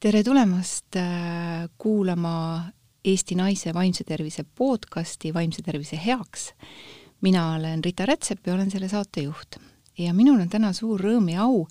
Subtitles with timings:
[0.00, 2.62] tere tulemast äh, kuulama
[3.04, 6.50] Eesti Naise Vaimse Tervise podcasti Vaimse tervise heaks.
[7.20, 9.56] mina olen Rita Rätsep ja olen selle saatejuht.
[9.98, 11.66] ja minul on täna suur rõõm ja au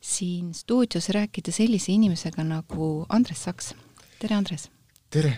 [0.00, 3.74] siin stuudios rääkida sellise inimesega nagu Andres Saks.
[4.18, 4.70] tere, Andres!
[5.10, 5.36] tere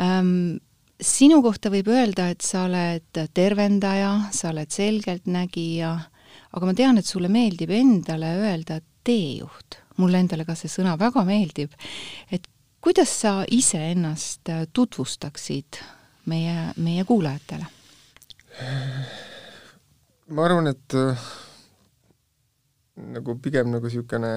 [0.00, 0.60] ähm,!
[1.00, 5.94] sinu kohta võib öelda, et sa oled tervendaja, sa oled selgeltnägija,
[6.52, 11.24] aga ma tean, et sulle meeldib endale öelda teejuht mulle endale ka see sõna väga
[11.28, 11.74] meeldib,
[12.30, 12.48] et
[12.82, 15.80] kuidas sa iseennast äh, tutvustaksid
[16.26, 17.66] meie, meie kuulajatele?
[20.32, 21.28] ma arvan, et äh,
[23.12, 24.32] nagu pigem nagu niisugune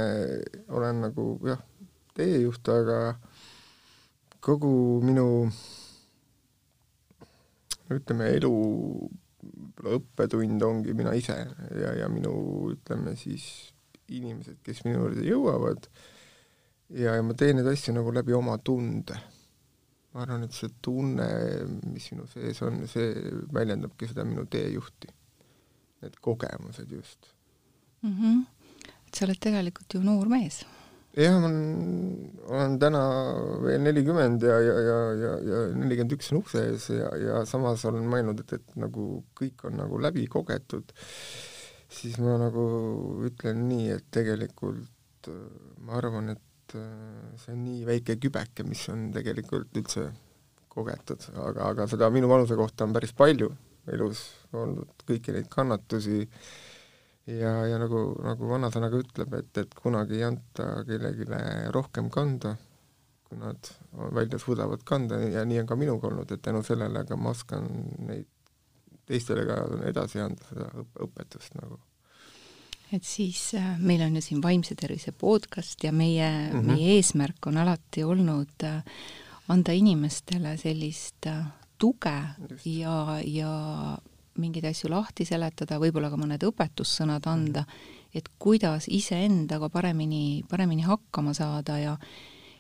[0.70, 1.62] olen nagu jah,
[2.16, 3.00] teejuht, aga
[4.46, 5.28] kogu minu
[7.92, 8.52] ütleme, elu
[9.96, 12.34] õppetund ongi mina ise ja, ja minu
[12.74, 13.75] ütleme siis
[14.14, 15.88] inimesed, kes minu juurde jõuavad
[16.94, 19.18] ja, ja ma teen neid asju nagu läbi oma tunde.
[20.14, 21.26] ma arvan, et see tunne,
[21.92, 23.10] mis minu sees on, see
[23.52, 25.10] väljendabki seda minu teejuhti.
[26.06, 27.34] Need kogemused just
[28.02, 28.14] mm.
[28.14, 28.46] -hmm.
[29.08, 30.64] et sa oled tegelikult ju noor mees.
[31.18, 31.50] jah, ma
[32.52, 33.02] olen täna
[33.64, 37.86] veel nelikümmend ja, ja, ja, ja, ja nelikümmend üks on ukse ees ja, ja samas
[37.86, 40.92] olen mõelnud, et, et nagu kõik on nagu läbi kogetud
[41.96, 42.66] siis ma nagu
[43.28, 45.42] ütlen nii, et tegelikult äh,
[45.86, 50.10] ma arvan, et äh, see on nii väike kübeke, mis on tegelikult üldse
[50.76, 53.54] kogetud, aga, aga seda minu vanuse kohta on päris palju
[53.94, 54.22] elus
[54.56, 56.26] olnud, kõiki neid kannatusi.
[57.26, 61.26] Ja, ja nagu, nagu vanasõna ka ütleb, et, et kunagi ei anta kellelegi
[61.74, 62.52] rohkem kanda,
[63.26, 63.70] kui nad
[64.14, 65.18] välja suudavad kanda.
[65.34, 67.66] Ja nii on ka minuga olnud, et tänu sellele ka ma oskan
[68.06, 68.30] neid
[69.06, 70.70] teistele ka edasi anda seda
[71.06, 71.80] õpetust nagu.
[72.94, 76.72] et siis äh, meil on ju siin Vaimse Tervise podcast ja meie mm, -hmm.
[76.72, 78.84] meie eesmärk on alati olnud äh,
[79.48, 81.46] anda inimestele sellist äh,
[81.78, 82.18] tuge
[82.50, 82.66] Just.
[82.66, 83.98] ja, ja
[84.38, 88.10] mingeid asju lahti seletada, võib-olla ka mõned õpetussõnad anda mm, -hmm.
[88.14, 91.98] et kuidas iseendaga paremini, paremini hakkama saada ja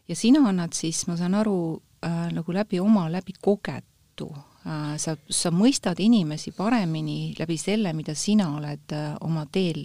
[0.07, 4.29] ja sina annad siis, ma saan aru äh,, nagu läbi oma, läbi kogetu
[4.65, 9.83] sa, sa mõistad inimesi paremini läbi selle, mida sina oled äh, oma teel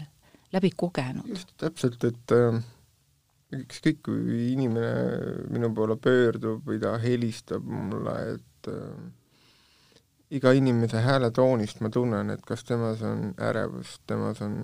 [0.53, 1.29] läbi kogenud.
[1.29, 2.61] just, täpselt, et äh,
[3.61, 10.01] ükskõik, kui inimene minu poole pöördub või ta helistab mulle, et äh,
[10.39, 14.57] iga inimese hääletoonist ma tunnen, et kas temas on ärevust, temas on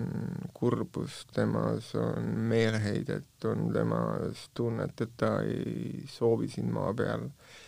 [0.57, 7.63] kurbust, temas on meeleheidet, on temas tunnet, et ta ei soovi siin maa peal äh,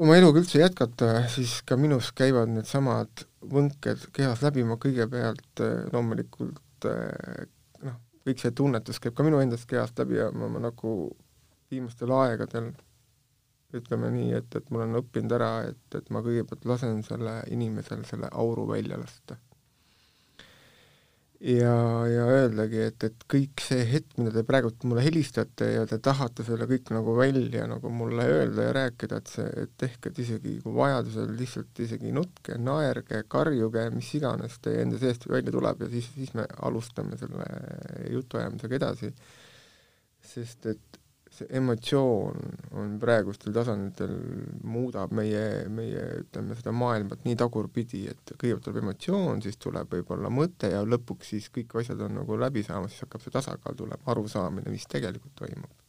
[0.00, 5.82] oma eluga üldse jätkata, siis ka minus käivad needsamad võnked kehas läbi, ma kõigepealt eh,
[5.92, 7.42] loomulikult eh,
[7.84, 10.94] noh, kõik see tunnetus käib ka minu endast kehast läbi ja ma, ma nagu
[11.70, 12.72] viimastel aegadel
[13.76, 18.02] ütleme nii, et, et ma olen õppinud ära, et, et ma kõigepealt lasen selle inimesel
[18.08, 19.36] selle auru välja lasta
[21.40, 21.74] ja,
[22.10, 26.44] ja öeldagi, et, et kõik see hetk, mida te praegult mulle helistate ja te tahate
[26.44, 30.76] selle kõik nagu välja nagu mulle öelda ja rääkida, et see, et tehke, isegi kui
[30.76, 36.10] vajadusel lihtsalt isegi nutke, naerge, karjuge, mis iganes teie enda seest välja tuleb ja siis,
[36.16, 37.48] siis me alustame selle
[38.12, 39.14] jutuajamisega edasi.
[40.30, 40.99] sest et
[41.40, 42.38] see emotsioon
[42.78, 44.14] on praegustel tasanditel,
[44.68, 50.32] muudab meie, meie ütleme, seda maailmat nii tagurpidi, et kõigepealt tuleb emotsioon, siis tuleb võib-olla
[50.32, 54.04] mõte ja lõpuks siis kõik asjad on nagu läbi saamas, siis hakkab see tasakaal tulema,
[54.14, 55.79] arusaamine, mis tegelikult toimub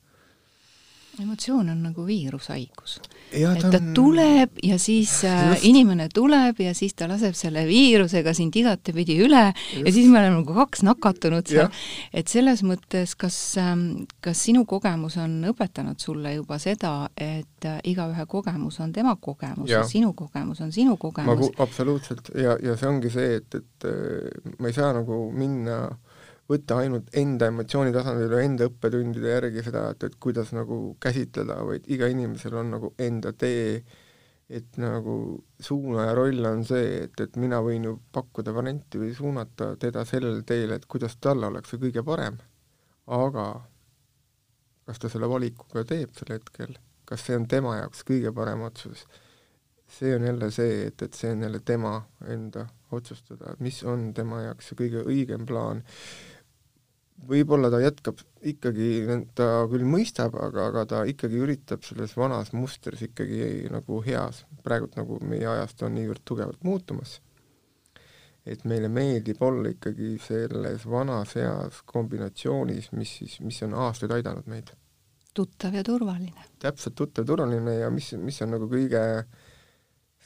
[1.19, 2.99] emotsioon on nagu viirushaigus.
[3.31, 3.93] et ta, on...
[3.95, 5.65] tuleb ja siis äh, Just.
[5.65, 9.85] inimene tuleb ja siis ta laseb selle viirusega sind igatepidi üle Just.
[9.85, 11.69] ja siis me oleme nagu kaks nakatunut seal.
[12.13, 17.79] et selles mõttes, kas, ähm, kas sinu kogemus on õpetanud sulle juba seda, et äh,
[17.91, 21.51] igaühe kogemus on tema kogemus ja, ja sinu kogemus on sinu kogemus?
[21.59, 26.10] absoluutselt ja, ja see ongi see, et, et äh, ma ei saa nagu minna äh,
[26.51, 31.87] võtta ainult enda emotsioonitasandil või enda õppetundide järgi seda, et, et kuidas nagu käsitleda, vaid
[31.91, 33.81] iga inimesel on nagu enda tee,
[34.51, 35.15] et nagu
[35.63, 40.43] suunaja roll on see, et, et mina võin ju pakkuda varianti või suunata teda sellele
[40.47, 42.39] teele, et kuidas talle oleks see kõige parem.
[43.11, 43.45] aga
[44.85, 46.75] kas ta selle valiku ka teeb sel hetkel,
[47.07, 49.05] kas see on tema jaoks kõige parem otsus,
[49.91, 51.95] see on jälle see, et, et see on jälle tema
[52.27, 55.83] enda otsustada, mis on tema jaoks see kõige õigem plaan
[57.27, 58.21] võib-olla ta jätkab
[58.51, 58.89] ikkagi,
[59.37, 64.97] ta küll mõistab, aga, aga ta ikkagi üritab selles vanas mustris ikkagi nagu heas, praegult
[64.99, 67.19] nagu meie ajast on niivõrd tugevalt muutumas,
[68.45, 74.49] et meile meeldib olla ikkagi selles vanas eas kombinatsioonis, mis siis, mis on aastaid aidanud
[74.49, 74.73] meid.
[75.33, 76.49] tuttav ja turvaline.
[76.59, 79.03] täpselt, tuttav, turvaline ja mis, mis on nagu kõige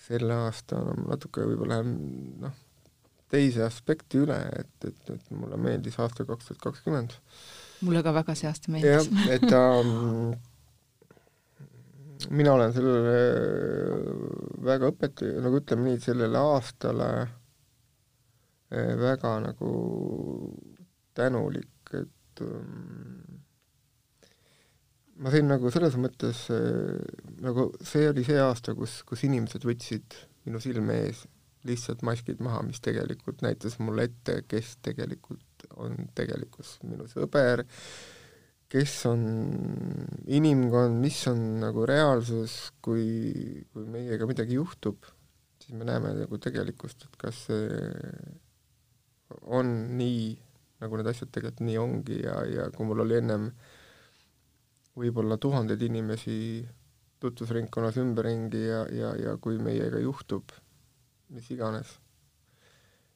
[0.05, 2.64] selle aasta no, natuke võib-olla noh,
[3.31, 7.15] teise aspekti üle, et, et, et mulle meeldis aasta kaks tuhat kakskümmend.
[7.85, 9.09] mulle ka väga see aasta meeldis.
[9.09, 10.35] jah, et um,
[12.37, 13.15] mina olen sellele
[14.65, 17.09] väga õpet-, nagu ütleme nii, sellele aastale
[18.71, 19.73] eh, väga nagu
[21.17, 23.41] tänulik, et um,
[25.17, 26.97] ma sain nagu selles mõttes eh,
[27.41, 31.25] nagu see oli see aasta, kus, kus inimesed võtsid minu silme ees
[31.65, 37.65] lihtsalt maskid maha, mis tegelikult näitas mulle ette, kes tegelikult on tegelikkus minu sõber,
[38.71, 39.25] kes on
[40.25, 43.05] inimkond, mis on nagu reaalsus, kui,
[43.73, 45.05] kui meiega midagi juhtub,
[45.61, 47.85] siis me näeme nagu tegelikkust, et kas see
[49.49, 50.35] on nii,
[50.83, 53.49] nagu need asjad tegelikult nii ongi ja, ja kui mul oli ennem
[54.95, 56.37] võib-olla tuhandeid inimesi
[57.23, 60.53] tutvusringkonnas ümberringi ja, ja, ja kui meiega juhtub
[61.33, 61.93] mis iganes.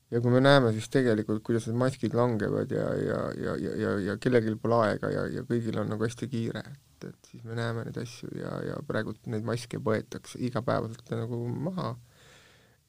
[0.10, 3.96] ja kui me näeme siis tegelikult, kuidas need maskid langevad ja, ja, ja, ja, ja,
[4.08, 7.58] ja kellelgi pole aega ja, ja kõigil on nagu hästi kiire, et, et siis me
[7.60, 11.94] näeme neid asju ja, ja praegu neid maske võetakse igapäevaselt nagu maha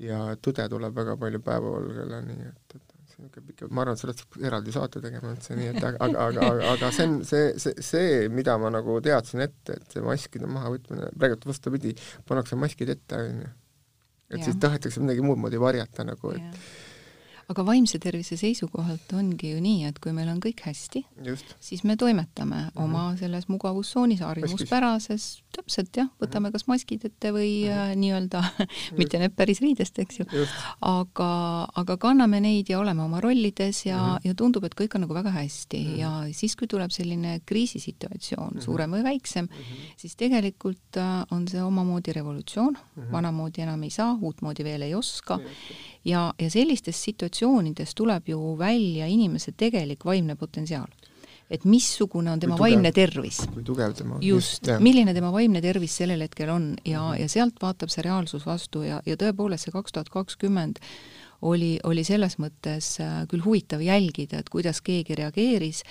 [0.00, 4.24] ja tõde tuleb väga palju päevavalgele, nii et, et niisugune pikk, ma arvan, et sellest
[4.24, 7.84] peaks eraldi saate tegema üldse, nii et aga, aga, aga, aga see on see, see,
[7.84, 11.94] see, mida ma nagu teadsin ette, et see maskide mahavõtmine, praegu vastupidi,
[12.28, 13.50] pannakse maskid ette, on ju
[14.30, 14.44] et ja.
[14.44, 16.88] siis tahetakse midagi muud moodi varjata nagu, et ja
[17.50, 21.02] aga vaimse tervise seisukohalt ongi ju nii, et kui meil on kõik hästi,
[21.58, 22.84] siis me toimetame mm -hmm.
[22.84, 26.54] oma selles mugavustsoonis, harjumuspärases, täpselt jah, võtame mhm.
[26.56, 27.90] kas maskid ette või -hmm.
[27.90, 28.42] äh, nii-öelda
[29.00, 30.26] mitte nüüd päris riidest, eks ju,
[30.86, 31.30] aga,
[31.82, 34.28] aga kanname neid ja oleme oma rollides ja mm, -hmm.
[34.30, 35.98] ja tundub, et kõik on nagu väga hästi mm -hmm.
[35.98, 38.64] ja siis, kui tuleb selline kriisisituatsioon mm, -hmm.
[38.64, 39.94] suurem või väiksem mm, -hmm.
[39.96, 43.12] siis tegelikult äh, on see omamoodi revolutsioon mm, -hmm.
[43.12, 48.28] vanamoodi enam ei saa, uutmoodi veel ei oska mm -hmm ja, ja sellistest situatsioonidest tuleb
[48.28, 50.88] ju välja inimese tegelik vaimne potentsiaal.
[51.50, 53.40] Et missugune on tema tugev, vaimne tervis.
[53.54, 54.22] kui tugev tema on.
[54.24, 57.20] just, milline tema vaimne tervis sellel hetkel on ja mm, -hmm.
[57.22, 60.78] ja sealt vaatab see reaalsus vastu ja, ja tõepoolest see kaks tuhat kakskümmend
[61.42, 65.82] oli, oli selles mõttes äh, küll huvitav jälgida, et kuidas keegi reageeris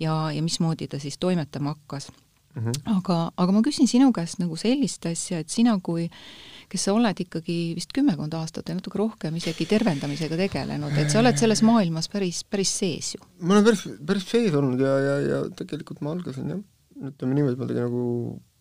[0.00, 2.10] ja, ja mismoodi ta siis toimetama hakkas
[2.54, 2.64] mm.
[2.64, 2.96] -hmm.
[2.96, 6.08] aga, aga ma küsin sinu käest nagu sellist asja, et sina kui
[6.68, 11.20] kes sa oled ikkagi vist kümmekond aastat ja natuke rohkem isegi tervendamisega tegelenud, et sa
[11.20, 13.22] oled selles maailmas päris, päris sees ju.
[13.40, 16.62] ma olen päris, päris sees olnud ja, ja, ja tegelikult ma algasin jah,
[17.10, 18.04] ütleme niimoodi, ma tegin nagu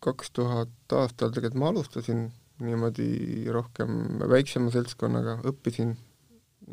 [0.03, 2.25] kaks tuhat aastal tegelikult ma alustasin
[2.63, 5.95] niimoodi rohkem väiksema seltskonnaga, õppisin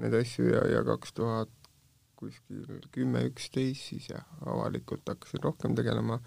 [0.00, 1.50] neid asju ja, ja kaks tuhat
[2.20, 6.20] kuskil kümme, üksteist siis jah, avalikult hakkasin rohkem tegelema,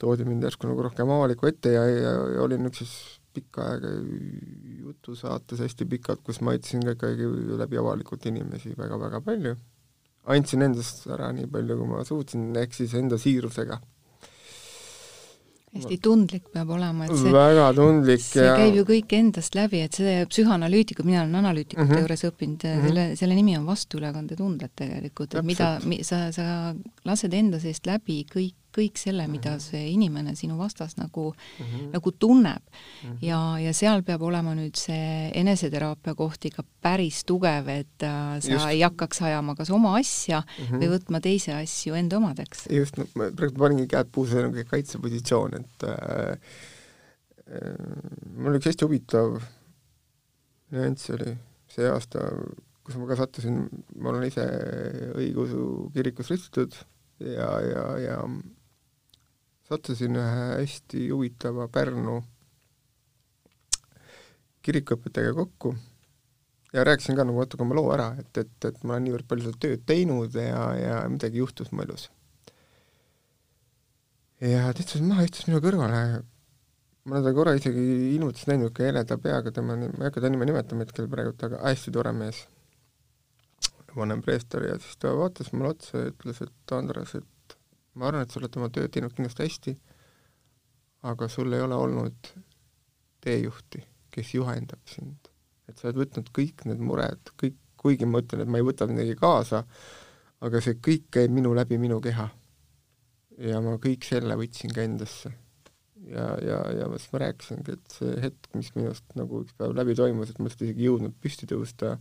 [0.00, 3.90] toodi mind järsku nagu rohkem avaliku ette ja, ja, ja olin niisuguses pikka aega
[4.84, 9.56] jutusaates hästi pikalt, kus ma aitasin ka ikkagi läbi avalikult inimesi väga-väga palju.
[10.34, 13.80] andsin endast ära nii palju, kui ma suutsin, ehk siis enda siirusega.
[15.74, 19.80] hästi tundlik peab olema, et see väga tundlik see ja käib ju kõik endast läbi,
[19.82, 22.04] et see psühhanalüütikud, mina olen analüütikute mm -hmm.
[22.06, 22.88] juures õppinud mm, -hmm.
[22.88, 28.54] selle, selle nimi on vastuülekandetunded tegelikult, et mida, sa, sa lased enda seest läbi kõik
[28.74, 29.62] kõik selle, mida mhm.
[29.62, 31.88] see inimene sinu vastas nagu mm, -hmm.
[31.94, 33.08] nagu tunneb mm.
[33.08, 33.18] -hmm.
[33.22, 38.52] ja, ja seal peab olema nüüd see eneseteraapia koht ikka päris tugev, et äh, sa
[38.52, 38.68] just.
[38.68, 40.82] ei hakkaks ajama kas oma asja mm -hmm.
[40.82, 42.66] või võtma teise asju enda omadeks.
[42.70, 46.38] just, no ma praegu paningi käed puusse nagu kaitsepositsioon, et äh,
[47.48, 47.76] äh,
[48.36, 49.40] mul üks hästi huvitav
[50.74, 51.36] nüanss oli
[51.74, 52.24] see aasta,
[52.84, 53.64] kus ma ka sattusin,
[54.00, 54.44] ma olen ise
[55.16, 56.76] õigeusu kirikus ristitud
[57.22, 58.18] ja, ja, ja
[59.68, 62.20] sattusin ühe hästi huvitava Pärnu
[64.64, 65.74] kirikuõpetajaga kokku
[66.74, 69.46] ja rääkisin ka nagu natuke oma loo ära, et, et, et ma olen niivõrd palju
[69.46, 72.08] seda tööd teinud ja, ja midagi juhtus mu elus.
[74.42, 76.00] ja ta istus maha, istus minu kõrvale,
[77.04, 77.84] ma olen teda korra isegi
[78.16, 81.62] ilmutas näinud, niisugune heleda peaga, tema, ma ei hakka ta nime nimetama hetkel praegu, aga
[81.62, 82.42] hästi tore mees,
[83.94, 87.33] vanem preester ja siis ta vaatas mulle otsa ja ütles, et Andres, et
[87.94, 89.74] ma arvan, et sa oled oma tööd teinud kindlasti hästi,
[91.10, 92.30] aga sul ei ole olnud
[93.24, 93.82] teejuhti,
[94.14, 95.30] kes juhendab sind.
[95.68, 98.88] et sa oled võtnud kõik need mured, kõik, kuigi ma ütlen, et ma ei võta
[98.88, 99.62] midagi kaasa,
[100.44, 102.28] aga see kõik käib minu läbi minu keha.
[103.44, 105.32] ja ma kõik selle võtsin ka endasse.
[106.04, 109.96] ja, ja, ja siis ma rääkisingi, et see hetk, mis minust nagu üks päev läbi
[109.96, 111.96] toimus, et ma lihtsalt isegi ei jõudnud püsti tõusta,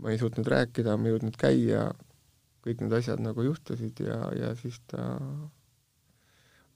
[0.00, 1.90] ma ei suutnud rääkida, ma ei jõudnud käia,
[2.62, 5.02] kõik need asjad nagu juhtusid ja, ja siis ta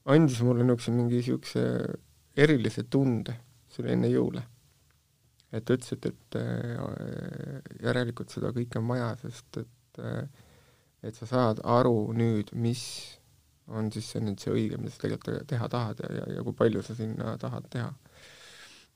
[0.07, 1.63] andis mulle niisuguse mingi niisuguse
[2.37, 3.35] erilise tunde,
[3.71, 4.43] see oli enne jõule.
[5.51, 10.27] et ta ütles, et, et äh, järelikult seda kõike on vaja, sest et äh,
[11.05, 12.83] et sa saad aru nüüd, mis
[13.67, 16.55] on siis see nüüd see õige, mida sa tegelikult teha tahad ja, ja, ja kui
[16.57, 17.91] palju sa sinna tahad teha.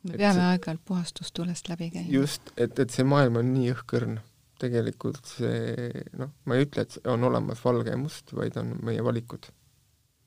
[0.08, 2.10] me peame aeg-ajalt puhastustulest läbi käima.
[2.14, 4.20] just, et, et see maailm on nii õhkõrn.
[4.62, 9.04] Tegelikult see, noh, ma ei ütle, et on olemas valge ja must, vaid on meie
[9.04, 9.50] valikud.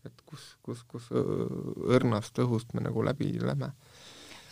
[0.05, 3.73] et kus, kus, kus õrnast õhust me nagu läbi lähme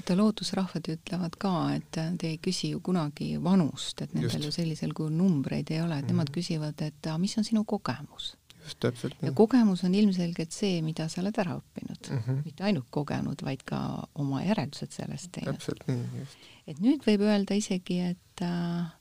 [0.03, 4.95] vaata, loodusrahvad ütlevad ka, et te ei küsi ju kunagi vanust, et nendel ju sellisel
[4.97, 6.13] kujul numbreid ei ole, et mm -hmm.
[6.13, 6.35] nemad mhm.
[6.35, 9.29] küsivad, et mis on sinu kogemus just täpselt nii.
[9.29, 12.19] ja kogemus on ilmselgelt see, mida sa oled ära õppinud mm.
[12.19, 12.43] -hmm.
[12.45, 15.59] mitte ainult kogenud, vaid ka oma järeldused sellest teinud.
[15.59, 16.51] täpselt nii, just.
[16.67, 18.93] et nüüd võib öelda isegi, et äh,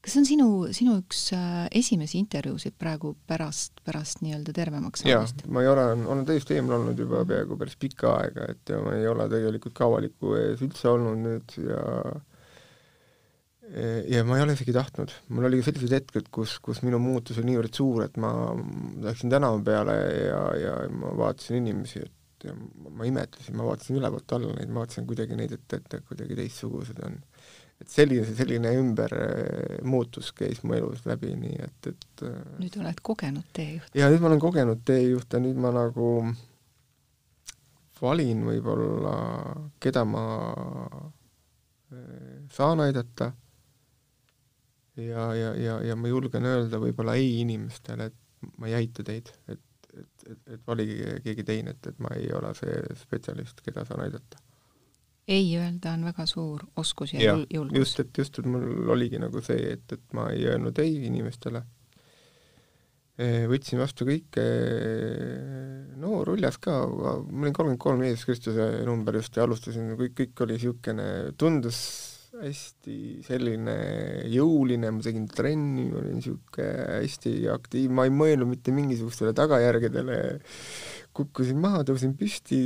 [0.00, 5.44] kas see on sinu, sinu üks äh, esimesi intervjuusid praegu pärast, pärast nii-öelda tervemaks saamist?
[5.52, 8.96] ma ei ole, olen täiesti eemal olnud juba peaaegu päris pikka aega, et ja ma
[8.96, 11.84] ei ole tegelikult ka avaliku ees üldse olnud nüüd ja
[14.10, 17.52] ja ma ei ole isegi tahtnud, mul oli sellised hetked, kus, kus minu muutus oli
[17.52, 18.32] niivõrd suur, et ma
[19.04, 19.94] läksin tänava peale
[20.26, 22.54] ja, ja ma vaatasin inimesi, et ja
[22.90, 26.98] ma imetlesin, ma vaatasin ülevalt alla neid, ma vaatasin kuidagi neid, et, et kuidagi teistsugused
[27.06, 27.20] on.
[27.80, 32.24] Et selline, selline ümbermuutus käis mu elus läbi, nii et, et
[32.60, 33.94] nüüd oled kogenud teejuht?
[33.96, 36.10] jaa, nüüd ma olen kogenud teejuht ja nüüd ma nagu
[38.00, 39.14] valin võib-olla,
[39.82, 40.24] keda ma
[42.54, 43.32] saan aidata
[44.96, 49.32] ja, ja, ja, ja ma julgen öelda võib-olla ei inimestele, et ma ei aita teid,
[49.52, 53.84] et, et, et, et valige keegi teine, et, et ma ei ole see spetsialist, keda
[53.88, 54.42] saan aidata.
[55.30, 57.78] Ei öelda on väga suur oskus ja, ja julgus.
[57.78, 61.62] just, et just, et mul oligi nagu see, et, et ma ei öelnud ei inimestele,
[63.14, 64.46] e, võtsin vastu kõike,
[66.02, 70.46] no ruljas ka, ma olin kolmkümmend kolm Jeesus Kristuse number just ja alustasin, kõik, kõik
[70.46, 71.06] oli niisugune,
[71.38, 71.82] tundus
[72.40, 73.72] hästi selline
[74.30, 76.68] jõuline, ma tegin trenni, ma olin niisugune
[77.04, 80.20] hästi aktiivne, ma ei mõelnud mitte mingisugustele tagajärgedele,
[81.16, 82.62] kukkusin maha, tõusin püsti,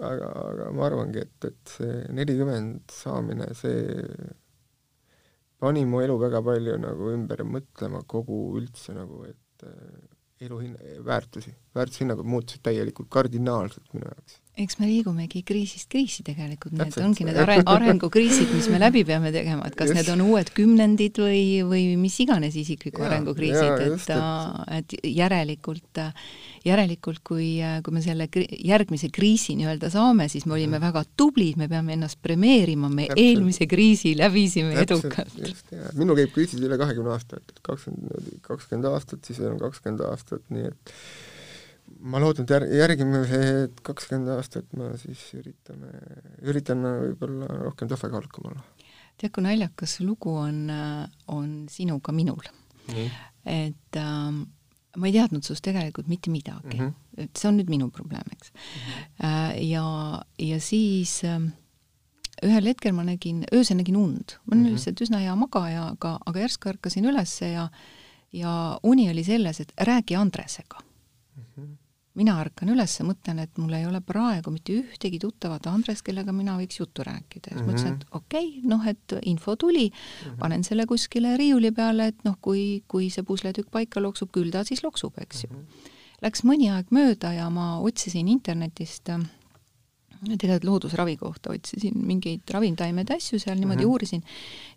[0.00, 4.08] aga, aga ma arvangi, et, et see nelikümmend saamine, see
[5.62, 9.68] pani mu elu väga palju nagu ümber mõtlema kogu üldse nagu, et
[10.44, 14.40] elu hin-, väärtusi, väärtushinnangud muutusid täielikult kardinaalselt minu jaoks.
[14.64, 19.32] Eks me liigumegi kriisist kriisi tegelikult, need ongi need are-, arengukriisid, mis me läbi peame
[19.34, 19.98] tegema, et kas just.
[19.98, 24.12] need on uued kümnendid või, või mis iganes isikliku ja, arengukriisid, et,
[24.78, 26.02] et järelikult,
[26.64, 27.48] järelikult kui,
[27.84, 30.84] kui me selle kri-, järgmise kriisi nii-öelda saame, siis me olime mm.
[30.86, 33.20] väga tublid, me peame ennast premeerima, me täpselt.
[33.24, 35.92] eelmise kriisi läbisime täpselt, edukalt.
[35.98, 40.70] minul käib kriisid üle kahekümne aasta, et kakskümmend, kakskümmend aastat, siis on kakskümmend aastat, nii
[40.70, 40.94] et
[42.00, 45.92] ma loodan, et jär-, järgime see kakskümmend aastat, ma siis üritame,
[46.48, 48.64] üritan võib-olla rohkem tasakaalukam olla.
[49.20, 50.66] tead, kui naljakas lugu on,
[51.28, 52.42] on sinuga minul.
[53.44, 54.44] et ähm,
[54.96, 56.86] ma ei teadnud sinust tegelikult mitte midagi mm.
[56.86, 57.24] -hmm.
[57.24, 58.60] et see on nüüd minu probleem, eks mm.
[58.60, 59.60] -hmm.
[59.64, 61.40] Ja, ja siis äh,
[62.42, 64.38] ühel hetkel ma nägin, öösel nägin und.
[64.44, 64.72] ma olin mm -hmm.
[64.72, 67.68] lihtsalt üsna hea magaja, aga, aga järsku ärkasin ülesse ja
[68.32, 70.78] ja uni oli selles, et räägi Andresega
[72.18, 76.54] mina ärkan üles, mõtlen, et mul ei ole praegu mitte ühtegi tuttavat Andres, kellega mina
[76.58, 77.50] võiks juttu rääkida.
[77.50, 77.72] siis mm -hmm.
[77.72, 80.38] mõtlesin, et okei okay,, noh, et info tuli mm, -hmm.
[80.38, 84.64] panen selle kuskile riiuli peale, et noh, kui, kui see pusletükk paika loksub, küll ta
[84.64, 85.56] siis loksub, eks ju mm.
[85.56, 85.90] -hmm.
[86.22, 89.20] Läks mõni aeg mööda ja ma otsisin internetist äh,
[90.38, 93.92] tegelikult loodusravi kohta otsisin mingeid ravimtaimede asju seal niimoodi mm -hmm.
[93.92, 94.22] uurisin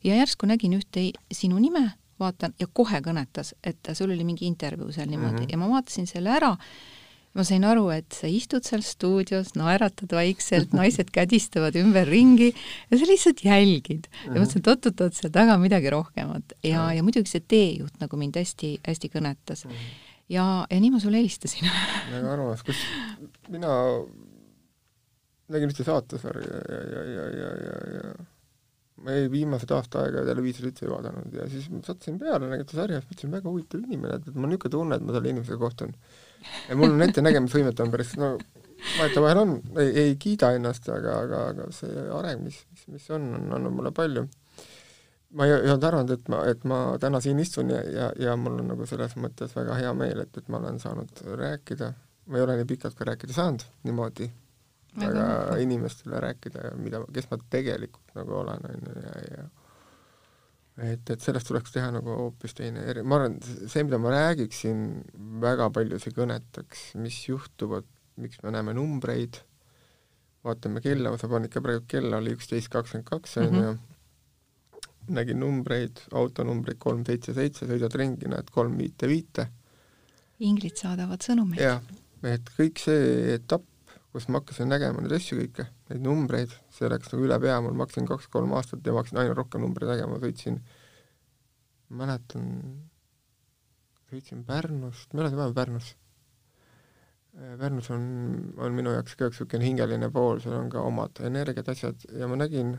[0.03, 4.91] ja järsku nägin ühte sinu nime, vaatan ja kohe kõnetas, et sul oli mingi intervjuu
[4.91, 5.51] seal niimoodi mm -hmm.
[5.51, 6.58] ja ma vaatasin selle ära
[7.38, 13.10] ma sain aru, et sa istud seal stuudios, naeratad vaikselt, naised kädistavad ümberringi ja sa
[13.10, 14.10] lihtsalt jälgid.
[14.25, 16.58] ja mõtlesin, et oot-oot-oot, seal taga on midagi rohkemat.
[16.65, 19.67] ja, ja muidugi see teejuht nagu mind hästi-hästi kõnetas.
[20.34, 21.70] ja, ja nii ma sulle helistasin.
[22.13, 22.82] väga armas, kus
[23.53, 23.75] mina
[25.53, 28.27] nägin ühte saatesarja ja, ja, ja, ja, ja, ja
[29.07, 31.35] ma ei, viimased aasta aega televiisorit üldse ei vaadanud.
[31.39, 34.51] Ja siis sattusin peale, nägin seda sarja, siis mõtlesin, väga huvitav inimene, et mul on
[34.51, 35.93] niisugune tunne, et ma selle inimesega kohtun.
[36.67, 38.33] Ja mul on ettenägemisvõimet on päris, no
[38.97, 43.29] vahetevahel on, ei, ei kiida ennast, aga, aga, aga see areng, mis, mis, mis on,
[43.39, 44.25] on andnud mulle palju.
[45.37, 48.35] ma ei, ei olnud arvanud, et ma, et ma täna siin istun ja, ja, ja
[48.39, 51.93] mul on nagu selles mõttes väga hea meel, et, et ma olen saanud rääkida,
[52.27, 54.29] ma ei ole nii pikalt ka rääkida saanud niimoodi,
[54.96, 59.48] väga inimestele rääkida mida, kes ma tegelikult nagu olen, on ju, ja, ja
[60.77, 64.88] et, et sellest tuleks teha nagu hoopis teine eri-, ma arvan, see, mida ma räägiksin,
[65.41, 67.88] väga paljusid kõnetaks, mis juhtuvad,
[68.22, 69.41] miks me näeme numbreid,
[70.46, 73.72] vaatame kella, sa panid ka praegu kella, oli üksteist kakskümmend kaks, on ju,
[75.17, 79.50] nägin numbreid, autonumbreid kolm, seitse, seitse, sõidad ringi, näed kolm, viite, viite.
[80.44, 81.62] inglid saadavad sõnumeid.
[81.63, 81.82] jah,
[82.27, 83.65] et kõik see etapp,
[84.17, 87.75] kus ma hakkasin nägema neid asju kõike, neid numbreid, see läks nagu üle pea, mul
[87.77, 90.57] ma hakkasin kaks-kolm aastat ja ma hakkasin aina rohkem numbreid nägema, sõitsin,
[92.00, 92.47] mäletan,
[94.09, 95.91] sõitsin Pärnust, ma elasin vahepeal Pärnus.
[97.62, 98.09] Pärnus on,
[98.57, 102.25] on minu jaoks ka üks niisugune hingeline pool, seal on ka omad energiad, asjad ja
[102.31, 102.74] ma nägin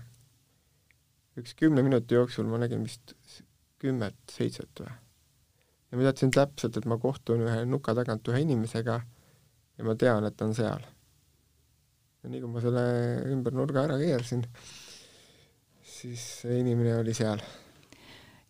[1.39, 3.15] üks kümne minuti jooksul ma nägin vist
[3.79, 4.91] kümmet, seitset või.
[4.91, 9.03] ja ma teadsin täpselt, et ma kohtun ühe nuka tagant ühe inimesega
[9.79, 10.83] ja ma tean, et ta on seal
[12.23, 12.85] ja nii kui ma selle
[13.31, 14.45] ümber nurga ära keerasin,
[15.87, 17.43] siis see inimene oli seal.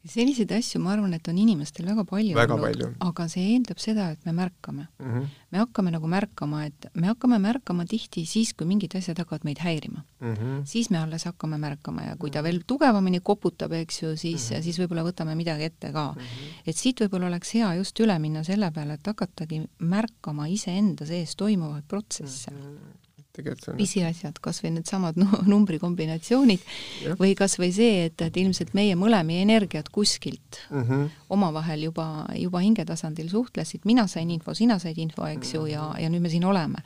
[0.08, 4.06] selliseid asju, ma arvan, et on inimestel väga palju väga olnud, aga see eeldab seda,
[4.14, 5.08] et me märkame mm.
[5.10, 5.24] -hmm.
[5.52, 9.60] me hakkame nagu märkama, et me hakkame märkama tihti siis, kui mingid asjad hakkavad meid
[9.60, 10.34] häirima mm.
[10.34, 10.62] -hmm.
[10.64, 14.56] siis me alles hakkame märkama ja kui ta veel tugevamini koputab, eks ju, siis mm,
[14.56, 14.62] -hmm.
[14.62, 16.22] siis võib-olla võtame midagi ette ka mm.
[16.22, 16.62] -hmm.
[16.66, 21.36] et siit võib-olla oleks hea just üle minna selle peale, et hakatagi märkama iseenda sees
[21.36, 22.56] toimuvaid protsesse mm.
[22.56, 23.07] -hmm
[23.38, 25.18] tegelikult see on pisiasjad, kas või needsamad
[25.52, 26.64] numbrikombinatsioonid
[27.04, 27.16] ja.
[27.20, 31.10] või kas või see, et, et ilmselt meie mõlemi energiat kuskilt mm -hmm.
[31.34, 36.10] omavahel juba, juba hingetasandil suhtlesid, mina sain info, sina said info, eks ju, ja, ja
[36.10, 36.82] nüüd me siin oleme.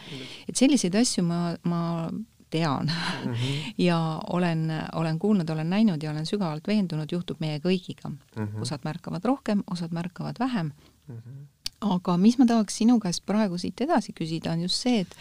[0.49, 2.11] et selliseid asju ma, ma
[2.53, 3.73] tean mm -hmm.
[3.89, 8.19] ja olen, olen kuulnud, olen näinud ja olen sügavalt veendunud, juhtub meie kõigiga mm.
[8.37, 8.61] -hmm.
[8.63, 10.73] osad märkavad rohkem, osad märkavad vähem
[11.09, 11.17] mm.
[11.17, 11.47] -hmm.
[11.81, 15.17] aga mis ma tahaks sinu käest praegu siit edasi küsida, on just see, et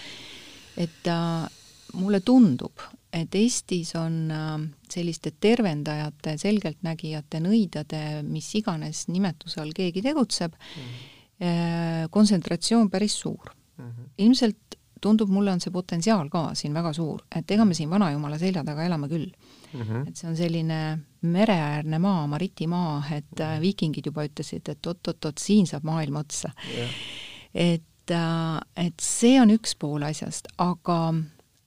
[0.78, 1.48] et äh,
[1.94, 4.58] mulle tundub, et Eestis on äh,
[4.92, 12.10] selliste tervendajate, selgeltnägijate, nõidade, mis iganes nimetuse all keegi tegutseb mm, -hmm.
[12.10, 13.90] kontsentratsioon päris suur mm.
[13.90, 14.10] -hmm.
[14.18, 18.38] ilmselt tundub mulle, on see potentsiaal ka siin väga suur, et ega me siin Vanajumala
[18.42, 19.28] selja taga elame küll
[19.74, 19.82] mm.
[19.82, 20.08] -hmm.
[20.08, 23.62] et see on selline mereäärne maa, maritimaa, et mm -hmm.
[23.62, 26.90] viikingid juba ütlesid, et oot-oot-oot, siin saab maailm otsa yeah..
[27.54, 31.14] et et, äh, et see on üks pool asjast, aga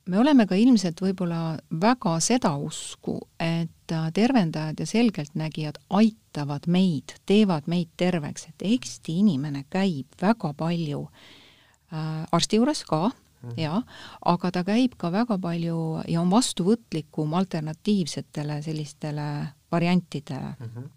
[0.07, 7.16] me oleme ka ilmselt võib-olla väga seda usku, et äh, tervendajad ja selgeltnägijad aitavad meid,
[7.27, 13.83] teevad meid terveks, et Eesti inimene käib väga palju äh, arsti juures ka mm., jaa,
[14.27, 19.31] aga ta käib ka väga palju ja on vastuvõtlikum alternatiivsetele sellistele
[19.73, 20.70] variantidele mm.
[20.75, 20.88] -hmm.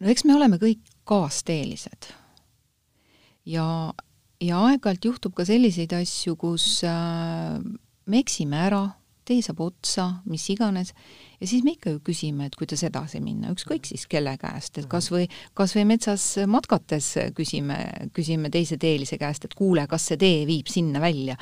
[0.00, 2.21] no eks me oleme kõik kaasteelised
[3.48, 3.66] ja,
[4.42, 7.60] ja aeg-ajalt juhtub ka selliseid asju, kus äh,
[8.06, 8.84] me eksime ära,
[9.22, 10.90] tee saab otsa, mis iganes,
[11.38, 14.88] ja siis me ikka ju küsime, et kuidas edasi minna, ükskõik siis kelle käest, et
[14.90, 15.28] kas või,
[15.58, 17.78] kas või metsas matkates küsime,
[18.16, 21.38] küsime teise teelise käest, et kuule, kas see tee viib sinna välja.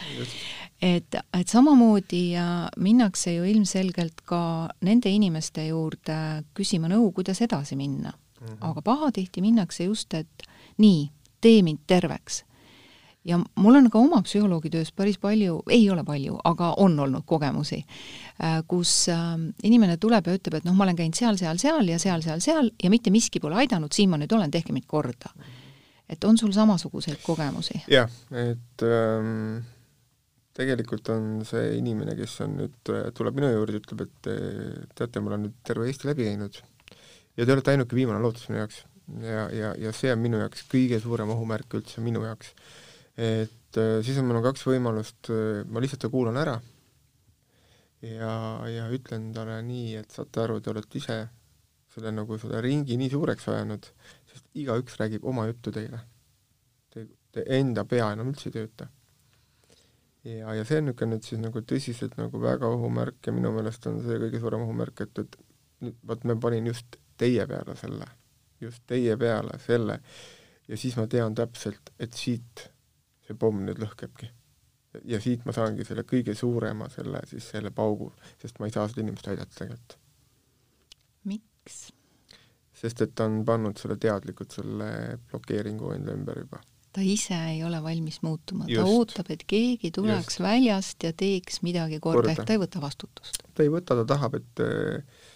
[0.80, 2.24] et, et samamoodi
[2.84, 4.42] minnakse ju ilmselgelt ka
[4.84, 6.18] nende inimeste juurde
[6.56, 8.12] küsima nõu, kuidas edasi minna.
[8.40, 8.56] -hmm.
[8.60, 11.08] aga pahatihti minnakse just, et nii
[11.40, 12.44] tee mind terveks.
[13.24, 17.82] ja mul on ka oma psühholoogitöös päris palju, ei ole palju, aga on olnud kogemusi,
[18.44, 21.88] äh, kus ähm, inimene tuleb ja ütleb, et noh, ma olen käinud seal, seal, seal
[21.88, 24.88] ja seal, seal, seal ja mitte miski pole aidanud, siin ma nüüd olen, tehke mind
[24.88, 25.34] korda.
[26.08, 27.82] et on sul samasuguseid kogemusi?
[27.92, 29.60] jah, et ähm,
[30.56, 34.32] tegelikult on see inimene, kes on nüüd, tuleb minu juurde, ütleb, et
[34.96, 36.62] teate, ma olen nüüd terve Eesti läbi käinud
[37.36, 38.82] ja te olete ainuke viimane lootus minu jaoks
[39.24, 42.52] ja, ja, ja see on minu jaoks kõige suurem ohumärk üldse minu jaoks.
[43.16, 46.58] et äh, siis on mul kaks võimalust, äh, ma lihtsalt kuulan ära
[48.02, 48.32] ja,
[48.70, 51.18] ja ütlen talle nii, et saate aru, te olete ise
[51.90, 53.90] selle nagu selle ringi nii suureks ajanud,
[54.30, 55.98] sest igaüks räägib oma juttu teile.
[56.90, 58.88] Te, te enda pea enam üldse ei tööta.
[60.24, 63.86] ja, ja see on niisugune nüüd siis nagu tõsiselt nagu väga ohumärk ja minu meelest
[63.90, 65.38] on see kõige suurem ohumärk, et, et
[65.80, 68.08] nüüd vot ma panin just teie peale selle
[68.60, 70.00] just teie peale selle
[70.70, 72.66] ja siis ma tean täpselt, et siit
[73.26, 74.30] see pomm nüüd lõhkebki.
[75.06, 78.10] ja siit ma saangi selle kõige suurema selle siis selle paugu,
[78.42, 79.96] sest ma ei saa seda inimest aidata tegelikult.
[81.30, 81.78] miks?
[82.80, 84.90] sest et ta on pannud selle teadlikult selle
[85.30, 86.62] blokeeringu enda ümber juba.
[86.94, 90.46] ta ise ei ole valmis muutuma, ta ootab, et keegi tuleks Just.
[90.46, 93.42] väljast ja teeks midagi korda, korda., ehk ta ei võta vastutust.
[93.54, 95.28] ta ei võta, ta tahab, et äh,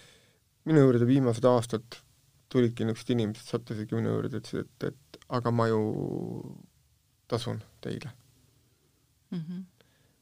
[0.67, 2.03] minu juurde viimased aastad
[2.55, 5.81] tulidki niisugused inimesed, sattusidki minu juurde, ütlesid, et, et aga ma ju
[7.27, 8.11] tasun teile
[9.31, 9.39] mm.
[9.39, 9.61] -hmm.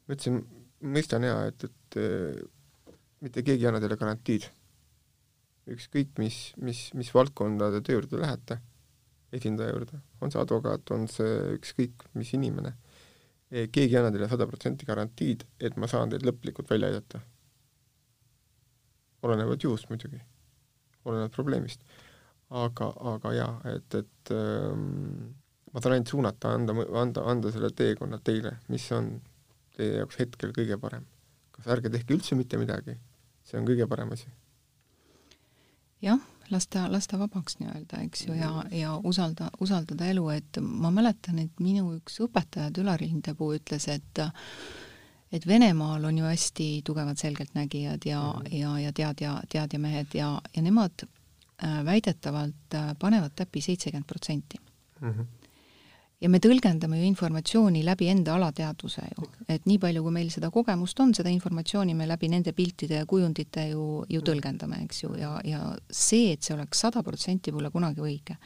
[0.08, 0.44] ma ütlesin,
[0.84, 2.00] mõistan jaa, et, et
[3.24, 4.50] mitte keegi ei anna teile garantiid.
[5.74, 8.58] ükskõik mis, mis, mis valdkondade töö juurde lähete,
[9.32, 12.74] esindaja juurde, on see advokaat, on see ükskõik mis inimene,
[13.48, 17.22] keegi ei anna teile sada protsenti garantiid, et ma saan teid lõplikult välja aidata.
[19.24, 20.20] olenevalt juhust muidugi,
[21.06, 21.86] olenevalt probleemist.
[22.50, 25.34] Aga, aga jaa, et, et ähm,
[25.74, 29.16] ma saan ainult suunata, anda, anda, anda selle teekonna teile, mis on
[29.78, 31.08] teie jaoks hetkel kõige parem.
[31.54, 32.96] kas ärge tehke üldse mitte midagi,
[33.46, 34.30] see on kõige parem asi.
[36.02, 41.40] jah, lasta, lasta vabaks nii-öelda, eks ju, ja, ja usalda, usaldada elu, et ma mäletan,
[41.40, 44.26] et minu üks õpetaja, Ülar Lindepuu ütles, et
[45.34, 48.56] et Venemaal on ju hästi tugevad selgeltnägijad ja mm, -hmm.
[48.56, 51.08] ja, ja teadja, teadjamehed ja, ja nemad
[51.86, 54.58] väidetavalt äh, panevad täppi seitsekümmend protsenti.
[55.02, 55.22] Mhm.
[56.24, 60.48] Ja me tõlgendame ju informatsiooni läbi enda alateadvuse ju, et nii palju, kui meil seda
[60.56, 64.28] kogemust on, seda informatsiooni me läbi nende piltide ja kujundite ju, ju mm.
[64.30, 65.60] tõlgendame, eks ju, ja, ja
[65.92, 68.38] see, et see oleks sada protsenti, pole kunagi õige.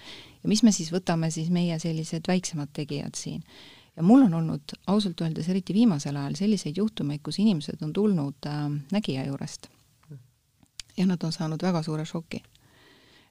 [0.41, 3.46] ja mis me siis võtame siis meie sellised väiksemad tegijad siin?
[3.93, 8.50] Ja mul on olnud ausalt öeldes eriti viimasel ajal selliseid juhtumeid, kus inimesed on tulnud
[8.50, 9.70] äh, nägija juurest.
[10.98, 12.41] Ja nad on saanud väga suure šoki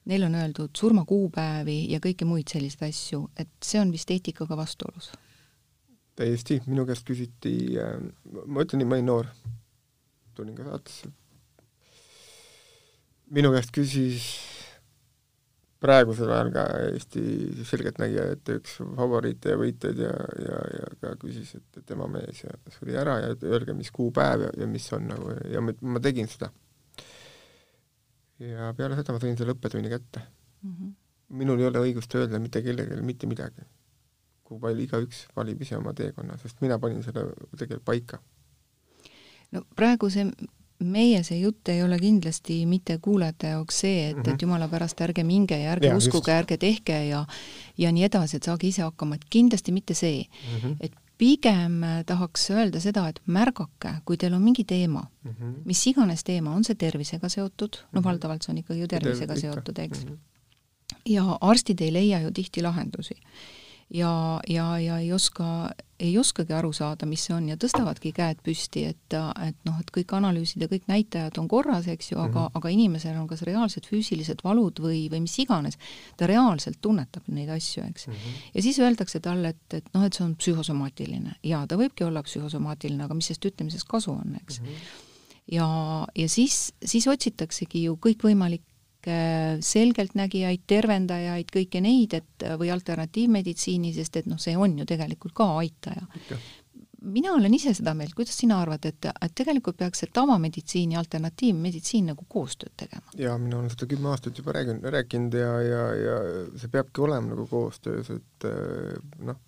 [0.07, 5.11] neil on öeldud surmakuupäevi ja kõiki muid selliseid asju, et see on vist eetikaga vastuolus?
[6.17, 7.97] täiesti, minu käest küsiti äh,,
[8.45, 9.27] ma ütlen nii, ma olin noor,
[10.33, 11.11] tulin ka saatesse,
[13.37, 14.29] minu käest küsis
[15.83, 17.23] praegusel ajal ka Eesti
[17.69, 22.55] selgeltnägija, et üks favoriite ja võitjaid ja, ja, ja ka küsis, et tema mees ja
[22.73, 26.29] suri ära ja öelge, mis kuupäev ja, ja mis on nagu ja ma, ma tegin
[26.31, 26.49] seda
[28.39, 30.73] ja peale seda ma sain selle õppetunni kätte mm.
[30.73, 30.93] -hmm.
[31.41, 33.65] minul ei ole õigust öelda mitte kellelegi mitte midagi.
[34.47, 37.25] kui palju igaüks valib ise oma teekonna, sest mina panin selle
[37.57, 38.19] tegelikult paika.
[39.51, 40.29] no praegu see
[40.79, 44.29] meie see jutt ei ole kindlasti mitte kuulajate jaoks see, et mm, -hmm.
[44.29, 44.41] et mhm.
[44.41, 47.25] jumala pärast ärge minge ja ärge ja, uskuge, ärge tehke ja
[47.77, 50.59] ja nii edasi, et saage ise hakkama, et kindlasti mitte see mm.
[50.61, 50.75] -hmm.
[50.79, 55.53] et pigem äh, tahaks öelda seda, et märgake, kui teil on mingi teema mm, -hmm.
[55.65, 58.07] mis iganes teema, on see tervisega seotud, no mhm.
[58.09, 60.11] valdavalt see on ikkagi ju tervisega seotud, eks mm.
[60.11, 60.97] -hmm.
[61.05, 63.15] ja arstid ei leia ju tihti lahendusi
[63.89, 65.69] ja, ja, ja ei oska,
[65.99, 69.91] ei oskagi aru saada, mis see on ja tõstavadki käed püsti, et, et noh, et
[69.95, 72.59] kõik analüüsid ja kõik näitajad on korras, eks ju, aga mm, -hmm.
[72.59, 75.79] aga inimesel on kas reaalsed füüsilised valud või, või mis iganes,
[76.17, 78.13] ta reaalselt tunnetab neid asju, eks mm.
[78.13, 78.45] -hmm.
[78.53, 81.35] ja siis öeldakse talle, et, et noh, et see on psühhosomaatiline.
[81.43, 84.67] jaa, ta võibki olla psühhosomaatiline, aga mis sellest ütlemisest kasu on, eks mm.
[84.67, 85.03] -hmm.
[85.51, 88.66] ja, ja siis, siis otsitaksegi ju kõikvõimalikke
[89.07, 95.49] selgeltnägijaid, tervendajaid, kõiki neid, et või alternatiivmeditsiini, sest et noh, see on ju tegelikult ka
[95.61, 96.07] aitaja.
[97.07, 100.99] mina olen ise seda meelt, kuidas sina arvad, et, et tegelikult peaks see tavameditsiin ja
[100.99, 103.15] alternatiivmeditsiin nagu koostööd tegema?
[103.15, 106.21] jaa, mina olen seda kümme aastat juba räägin, rääkinud ja, ja, ja
[106.57, 108.97] see peabki olema nagu koostöös, et äh,
[109.29, 109.39] noh,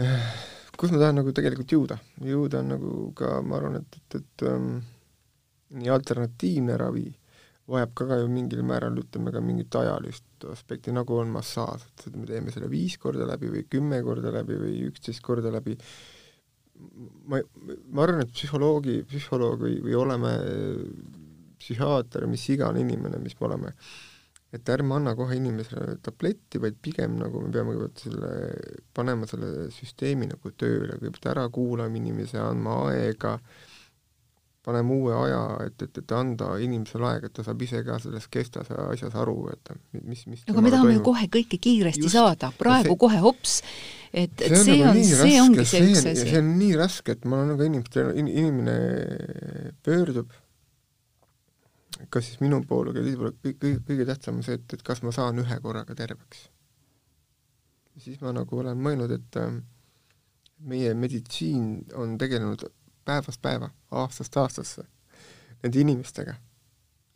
[0.00, 0.32] äh,
[0.80, 4.48] kus ma tahan nagu tegelikult jõuda, jõuda on nagu ka, ma arvan, et, et, et
[4.48, 4.78] ähm,
[5.76, 7.06] nii alternatiivne ravi
[7.70, 12.16] vajab ka, ka ju mingil määral ütleme ka mingit ajalist aspekti, nagu on massaaž, et
[12.16, 15.76] me teeme selle viis korda läbi või kümme korda läbi või üksteist korda läbi,
[17.30, 20.36] ma, ma arvan, et psühholoogi, psühholoog või, või oleme
[21.60, 23.74] psühhiaater, mis iganes inimene, mis me oleme,
[24.56, 28.30] et ärme anna kohe inimesele tabletti, vaid pigem nagu me peame kõigepealt selle,
[28.96, 33.69] panema selle süsteemi nagu tööle, kõigepealt ära kuulama inimese, andma aega äh,,
[34.64, 38.26] paneme uue aja, et, et, et anda inimesele aega, et ta saab ise ka selles
[38.32, 42.50] kestas asjas aru, et mis, mis aga me tahame ju kohe kõike kiiresti Just, saada,
[42.58, 43.56] praegu see, kohe hops,
[44.12, 46.28] et, et see on, see, on, see ongi see üks asi.
[46.28, 48.76] see on nii raske, et ma olen ka inimestel, inimene
[49.86, 50.36] pöördub,
[52.12, 55.40] kas siis minu poole, võib-olla kõige, kõige tähtsam on see, et, et kas ma saan
[55.40, 56.48] ühe korraga terveks.
[58.00, 59.52] siis ma nagu olen mõelnud, et äh,
[60.68, 62.68] meie meditsiin on tegelenud
[63.08, 64.86] päevast päeva, aastast aastasse
[65.62, 66.34] nende inimestega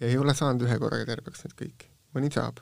[0.01, 1.91] ja ei ole saanud ühe korraga terveks need kõik.
[2.15, 2.61] mõni saab,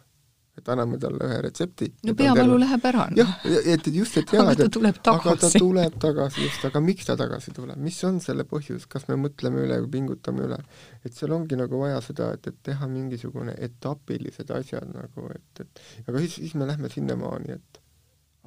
[0.56, 1.88] et anname talle ühe retsepti.
[2.06, 3.16] no peavalu läheb ära no..
[3.18, 3.32] jah,
[3.74, 5.28] et just, et jaa, aga ta tuleb tagasi.
[5.28, 9.08] aga ta tuleb tagasi, just, aga miks ta tagasi tuleb, mis on selle põhjus, kas
[9.10, 10.60] me mõtleme üle või pingutame üle?
[11.02, 15.84] et seal ongi nagu vaja seda, et, et teha mingisugune etapilised asjad nagu, et, et
[16.06, 17.84] aga siis, siis me lähme sinnamaani, et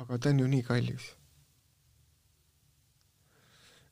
[0.05, 1.13] aga ta on ju nii kallis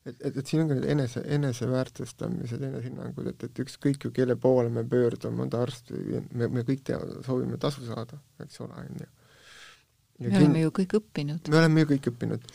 [0.05, 4.35] et, et, et siin on ka need enese, eneseväärtustamised, enesehinnangud, et, et ükskõik ju kelle
[4.39, 8.63] poole me pöördume, on ta arst või me, me kõik tea, soovime tasu saada, eks
[8.65, 9.11] ole, on ju.
[10.23, 11.51] me oleme ju kõik õppinud.
[11.51, 12.49] me oleme ju kõik õppinud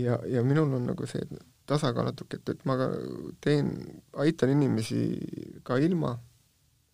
[0.00, 1.26] ja, ja minul on nagu see
[1.68, 2.88] tasakaal natuke, et, et ma ka
[3.44, 3.70] teen,
[4.24, 5.04] aitan inimesi
[5.64, 6.12] ka ilma,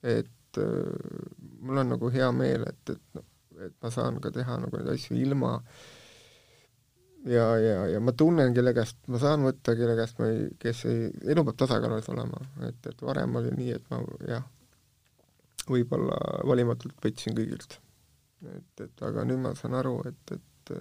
[0.02, 1.24] et äh,
[1.60, 3.26] mul on nagu hea meel, et, et noh,
[3.60, 5.58] et ma saan ka teha nagu neid asju ilma
[7.24, 10.84] ja, ja, ja ma tunnen, kelle käest ma saan võtta, kelle käest ma ei, kes
[10.88, 14.46] ei, elu peab tasakaalus olema, et, et varem oli nii, et ma jah,
[15.70, 16.16] võib-olla
[16.48, 17.78] valimatult võtsin kõigilt.
[18.48, 20.74] et, et aga nüüd ma saan aru, et, et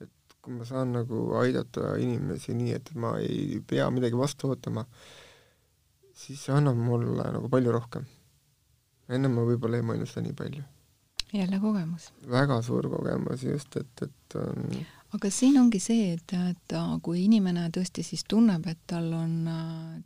[0.00, 4.86] et kui ma saan nagu aidata inimesi nii, et ma ei pea midagi vastu ootama,
[6.16, 8.06] siis see annab mulle nagu palju rohkem.
[9.10, 10.62] ennem ma võib-olla ei mõelnud seda nii palju.
[11.32, 12.12] jälle kogemus.
[12.28, 14.66] väga suur kogemus just, et, et on
[15.16, 19.34] aga siin ongi see, et, et kui inimene tõesti siis tunneb, et tal on,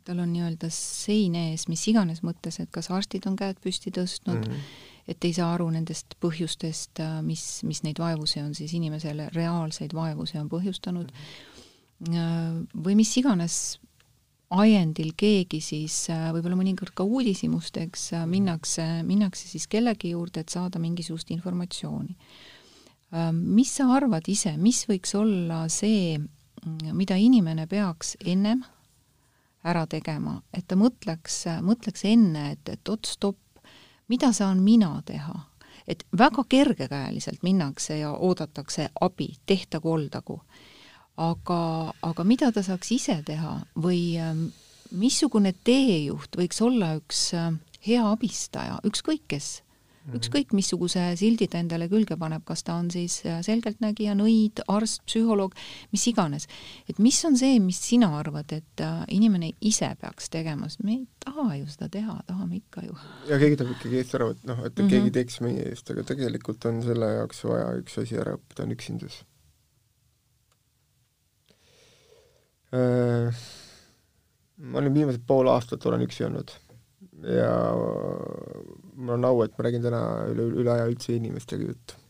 [0.07, 4.41] tal on nii-öelda sein ees, mis iganes mõttes, et kas arstid on käed püsti tõstnud
[4.41, 4.91] mm, -hmm.
[5.13, 10.39] et ei saa aru nendest põhjustest, mis, mis neid vaevusi on siis inimesele, reaalseid vaevusi
[10.41, 12.65] on põhjustanud mm, -hmm.
[12.87, 13.79] või mis iganes
[14.49, 21.31] ajendil keegi siis võib-olla mõnikord ka uudishimusteks minnakse, minnakse siis kellegi juurde, et saada mingisugust
[21.31, 22.17] informatsiooni
[23.31, 26.17] mis sa arvad ise, mis võiks olla see,
[26.91, 28.63] mida inimene peaks ennem
[29.65, 33.61] ära tegema, et ta mõtleks, mõtleks enne, et, et oot, stopp,
[34.11, 35.35] mida saan mina teha?
[35.87, 40.39] et väga kergekäeliselt minnakse ja oodatakse abi, tehtagu, oldagu.
[41.17, 44.47] aga, aga mida ta saaks ise teha või ähm,
[44.91, 47.53] missugune teejuht võiks olla üks äh,
[47.85, 49.61] hea abistaja, ükskõik kes.
[50.13, 55.01] Ükskõik missuguse sildi ta endale külge paneb, kas ta on siis äh, selgeltnägija, nõid, arst,
[55.09, 55.55] psühholoog,
[55.95, 56.47] mis iganes.
[56.89, 60.97] et mis on see, mis sina arvad, et äh, inimene ise peaks tegema, sest me
[60.99, 62.97] ei taha ju seda teha, tahame ikka ju.
[63.29, 64.91] ja keegi tahab ikkagi eest ära võtta, noh, et mm -hmm.
[64.93, 68.75] keegi teeks meie eest, aga tegelikult on selle jaoks vaja üks asi ära õppida, on
[68.77, 69.23] üksindus
[72.73, 73.45] äh,.
[74.57, 76.53] ma olin viimased pool aastat olen üksi olnud
[77.23, 77.51] ja
[78.95, 80.01] mul on au, et ma räägin täna
[80.31, 82.01] üle, üle aja üldse inimestega juttu.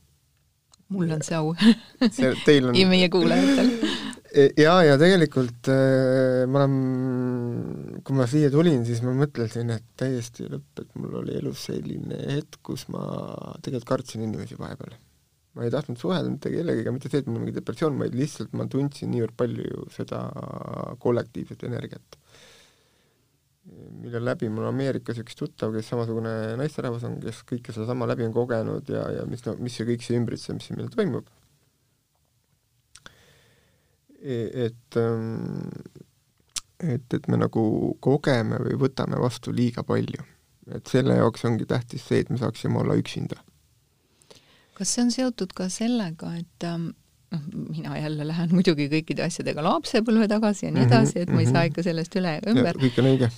[0.94, 1.54] mul on see au
[2.18, 3.72] see, teil on ja meie kuulajatel
[4.30, 6.76] e, ja, ja tegelikult äh, ma olen,
[8.06, 12.22] kui ma siia tulin, siis ma mõtlesin, et täiesti lõpp, et mul oli elus selline
[12.36, 13.06] hetk, kus ma
[13.62, 14.98] tegelikult kartsin inimesi vahepeal.
[15.56, 18.68] ma ei tahtnud suhelda mitte kellegagi, mitte see, et mul mingi depressioon, vaid lihtsalt ma
[18.70, 20.26] tundsin niivõrd palju seda
[21.02, 22.20] kollektiivset energiat
[23.74, 28.36] mille läbi mul Ameerikas üks tuttav, kes samasugune naisterahvas on, kes kõike sedasama läbi on
[28.36, 31.32] kogenud ja, ja mis no, mis see kõik see ümbritsev, mis siin meil toimub.
[34.22, 35.72] E-, et, ähm,
[36.80, 37.66] et, et me nagu
[38.06, 40.32] kogeme või võtame vastu liiga palju.
[40.74, 43.38] et selle jaoks ongi tähtis see, et me saaksime olla üksinda.
[44.74, 46.90] kas see on seotud ka sellega, et ähm,
[47.34, 51.42] noh, mina jälle lähen muidugi kõikide asjadega lapsepõlve tagasi ja nii mhm, edasi, et ma
[51.42, 51.72] ei saa mhm.
[51.72, 52.80] ikka sellest üle ümber.
[52.82, 53.32] kõik on õige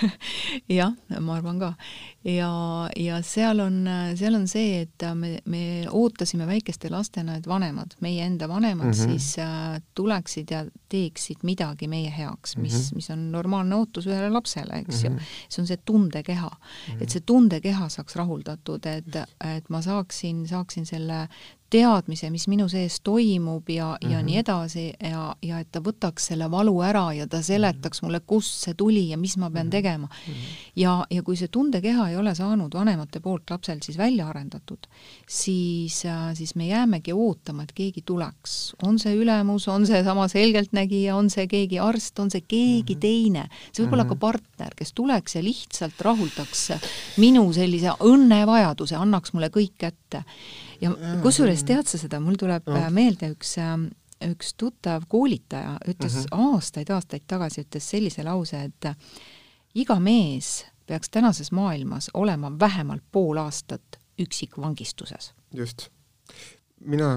[0.78, 1.72] jah, ma arvan ka.
[2.26, 2.50] Ja,
[2.96, 3.84] ja seal on,
[4.18, 8.92] seal on see, et me, me ootasime väikeste lastena, et vanemad, meie enda vanemad mm
[8.92, 9.18] -hmm.
[9.18, 12.94] siis äh, tuleksid ja teeksid midagi meie heaks, mis mm, -hmm.
[12.94, 15.20] mis on normaalne ootus ühele lapsele, eks mm -hmm.
[15.20, 15.26] ju.
[15.48, 17.02] see on see tundekeha mm, -hmm.
[17.02, 19.16] et see tundekeha saaks rahuldatud, et,
[19.56, 21.28] et ma saaksin, saaksin selle
[21.70, 24.12] teadmise, mis minu sees toimub ja mm, -hmm.
[24.12, 24.40] ja nii mhm.
[24.40, 28.74] edasi ja, ja et ta võtaks selle valu ära ja ta seletaks mulle, kust see
[28.74, 30.32] tuli ja mis ma pean tegema mm.
[30.32, 30.70] -hmm.
[30.76, 34.86] ja, ja kui see tundekeha ei ole saanud vanemate poolt lapsel siis välja arendatud,
[35.28, 36.02] siis,
[36.34, 38.74] siis me jäämegi ootama, et keegi tuleks.
[38.82, 42.98] on see ülemus, on see sama selgeltnägija, on see keegi arst, on see keegi mm
[42.98, 43.00] -hmm.
[43.00, 44.18] teine, see võib olla mm -hmm.
[44.18, 46.68] ka partner, kes tuleks ja lihtsalt rahuldaks
[47.16, 50.24] minu sellise õnnevajaduse, annaks mulle kõik kätte
[50.80, 50.90] ja
[51.22, 52.90] kusjuures tead sa seda, mul tuleb no.
[52.90, 53.56] meelde üks
[54.24, 57.28] üks tuttav koolitaja ütles aastaid-aastaid mm -hmm.
[57.28, 58.96] tagasi, ütles sellise lause, et
[59.74, 65.32] iga mees peaks tänases maailmas olema vähemalt pool aastat üksikvangistuses.
[65.54, 65.88] just.
[66.80, 67.08] mina,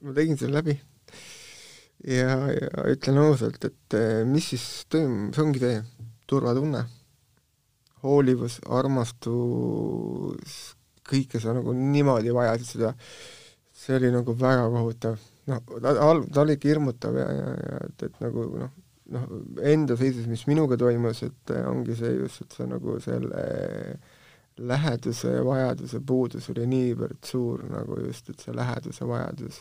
[0.00, 0.80] ma tegin selle läbi
[2.06, 5.80] ja, ja ütlen ausalt, et äh, mis siis toimub, see ongi see
[6.28, 6.84] turvatunne,
[8.04, 10.58] hoolivus, armastus,
[11.08, 12.92] kõike sa nagu niimoodi vajasid seda,
[13.74, 15.18] see oli nagu väga kohutav.
[15.48, 18.74] noh, ta, ta oli ikka hirmutav ja, ja, ja et, et nagu noh,
[19.14, 19.26] noh,
[19.64, 23.42] enda seisus, mis minuga toimus, et ongi see just, et see nagu selle
[24.58, 29.60] läheduse ja vajaduse puudus oli niivõrd suur nagu just, et see läheduse vajadus.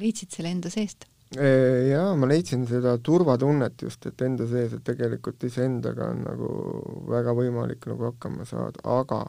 [0.00, 1.06] leidsid selle enda seest?
[1.34, 1.48] E,
[1.90, 6.50] jaa, ma leidsin seda turvatunnet just, et enda sees, et tegelikult iseendaga on nagu
[7.10, 9.24] väga võimalik nagu hakkama saada, aga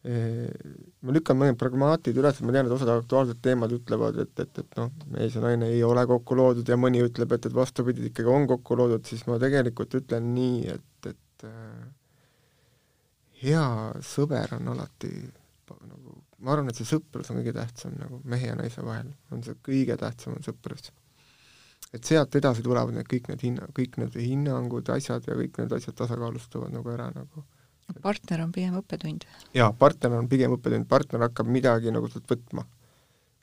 [0.00, 4.78] ma lükkan mõned pragmaatid üles, ma tean, et osad aktuaalsed teemad ütlevad, et, et, et
[4.78, 8.32] noh, mees ja naine ei ole kokku loodud ja mõni ütleb, et, et vastupidi, ikkagi
[8.32, 11.44] on kokku loodud, siis ma tegelikult ütlen nii, et, et
[13.42, 13.66] hea
[14.04, 15.12] sõber on alati
[15.70, 19.44] nagu, ma arvan, et see sõprus on kõige tähtsam nagu mehe ja naise vahel, on
[19.46, 20.90] see kõige tähtsam on sõprus.
[21.92, 25.72] et sealt edasi tulevad need kõik need hinna, kõik need hinnangud, asjad ja kõik need
[25.76, 27.44] asjad tasakaalustuvad nagu ära nagu.
[28.02, 29.26] Partner on pigem õppetund?
[29.56, 32.66] jaa, partner on pigem õppetund, partner hakkab midagi nagu sealt võtma.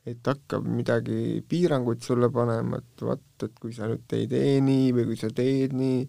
[0.07, 4.93] et hakkab midagi piiranguid sulle panema, et vaat, et kui sa nüüd ei tee nii
[4.95, 6.05] või kui sa teed nii,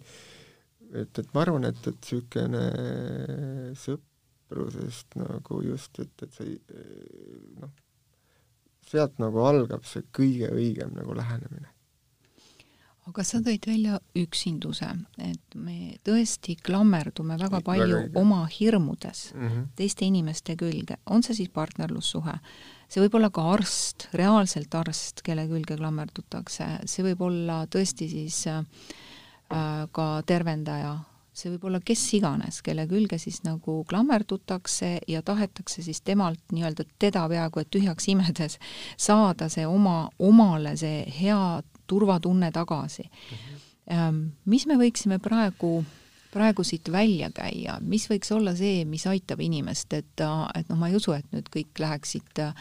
[0.93, 2.63] et, et ma arvan, et, et niisugune
[3.83, 6.55] sõprusest nagu just, et, et see
[7.59, 7.75] noh,
[8.89, 11.69] sealt nagu algab see kõige õigem nagu lähenemine.
[13.09, 14.89] Aga sa tõid välja üksinduse,
[15.23, 19.67] et me tõesti klammerdume väga palju väga oma hirmudes mm -hmm.
[19.75, 22.39] teiste inimeste külge, on see siis partnerlussuhe,
[22.87, 28.47] see võib olla ka arst, reaalselt arst, kelle külge klammerdutakse, see võib olla tõesti siis
[28.47, 28.65] äh,
[29.91, 30.99] ka tervendaja,
[31.33, 36.85] see võib olla kes iganes, kelle külge siis nagu klammerdutakse ja tahetakse siis temalt nii-öelda
[36.99, 38.59] teda peaaegu et tühjaks imedes
[38.97, 43.37] saada see oma, omale see hea turvatunne tagasi mm.
[43.37, 43.65] -hmm.
[44.45, 45.79] Mis me võiksime praegu
[46.31, 50.23] praegu siit välja käia, mis võiks olla see, mis aitab inimest, et,
[50.55, 52.53] et noh, ma ei usu, et nüüd kõik läheksid äh,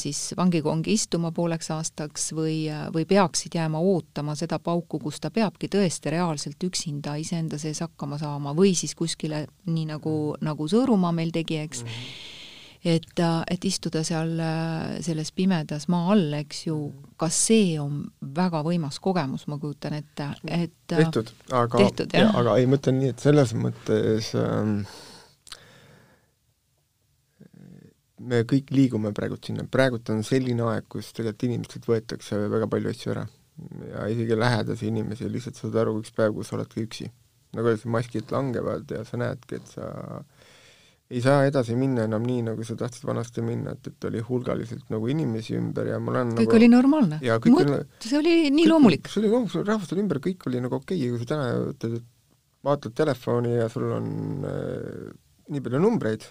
[0.00, 2.62] siis vangikongi istuma pooleks aastaks või,
[2.94, 8.18] või peaksid jääma ootama seda pauku, kus ta peabki tõesti reaalselt üksinda iseenda sees hakkama
[8.18, 12.37] saama või siis kuskile, nii nagu, nagu Sõõrumaa meil tegi, eks mm, -hmm.
[12.84, 14.38] Et, et istuda seal
[15.04, 16.78] selles pimedas maa all, eks ju,
[17.18, 18.04] kas see on
[18.36, 21.84] väga võimas kogemus, ma kujutan ette, et tehtud, aga,
[22.30, 24.80] aga ei, ma ütlen nii, et selles mõttes ähm,
[28.18, 32.92] me kõik liigume praegult sinna, praegult on selline aeg, kus tegelikult inimestelt võetakse väga palju
[32.92, 33.26] asju ära.
[33.92, 37.08] ja isegi lähedasi inimesi lihtsalt saad aru üks päev, kus oledki üksi.
[37.56, 40.22] nagu öeldakse, maskid langevad ja sa näedki, et sa
[41.08, 44.90] ei saa edasi minna enam nii, nagu sa tahtsid vanasti minna, et, et oli hulgaliselt
[44.92, 47.20] nagu inimesi ümber ja ma olen kõik nagu, oli normaalne.
[48.04, 49.08] see oli nii kõik, loomulik.
[49.08, 51.96] see oli loomulik, rahvast oli ümber, kõik oli nagu okei okay,, kui sa täna ütled,
[52.02, 52.14] et
[52.68, 54.10] vaatad telefoni ja sul on
[54.48, 55.08] äh,
[55.48, 56.28] nii palju numbreid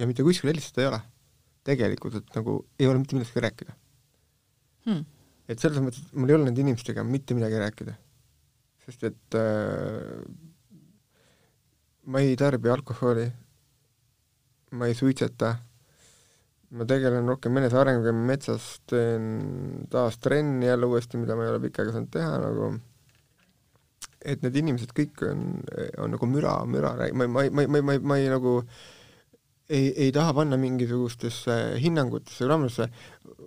[0.00, 1.00] ja mitte kuskil helistada ei ole.
[1.68, 3.74] tegelikult, et nagu ei ole mitte millestki rääkida
[4.88, 5.02] hmm..
[5.52, 7.98] et selles mõttes, et mul ei ole nende inimestega mitte midagi rääkida.
[8.86, 10.24] sest et äh,
[12.08, 13.28] ma ei tarbi alkoholi,
[14.76, 15.54] ma ei suitseta,
[16.76, 21.82] ma tegelen rohkem enesearenguga, metsas teen taas trenni jälle uuesti, mida ma ei ole pikka
[21.82, 22.70] aega saanud teha nagu,
[24.20, 25.44] et need inimesed kõik on,
[25.98, 28.60] on nagu müra, müra, ma, ma, ma, ma, ma, ma ei nagu
[29.70, 32.88] ei, ei taha panna mingisugustesse hinnangutesse, raamidesse,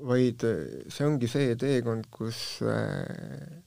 [0.08, 0.46] vaid
[0.92, 3.60] see ongi see teekond, kus äh,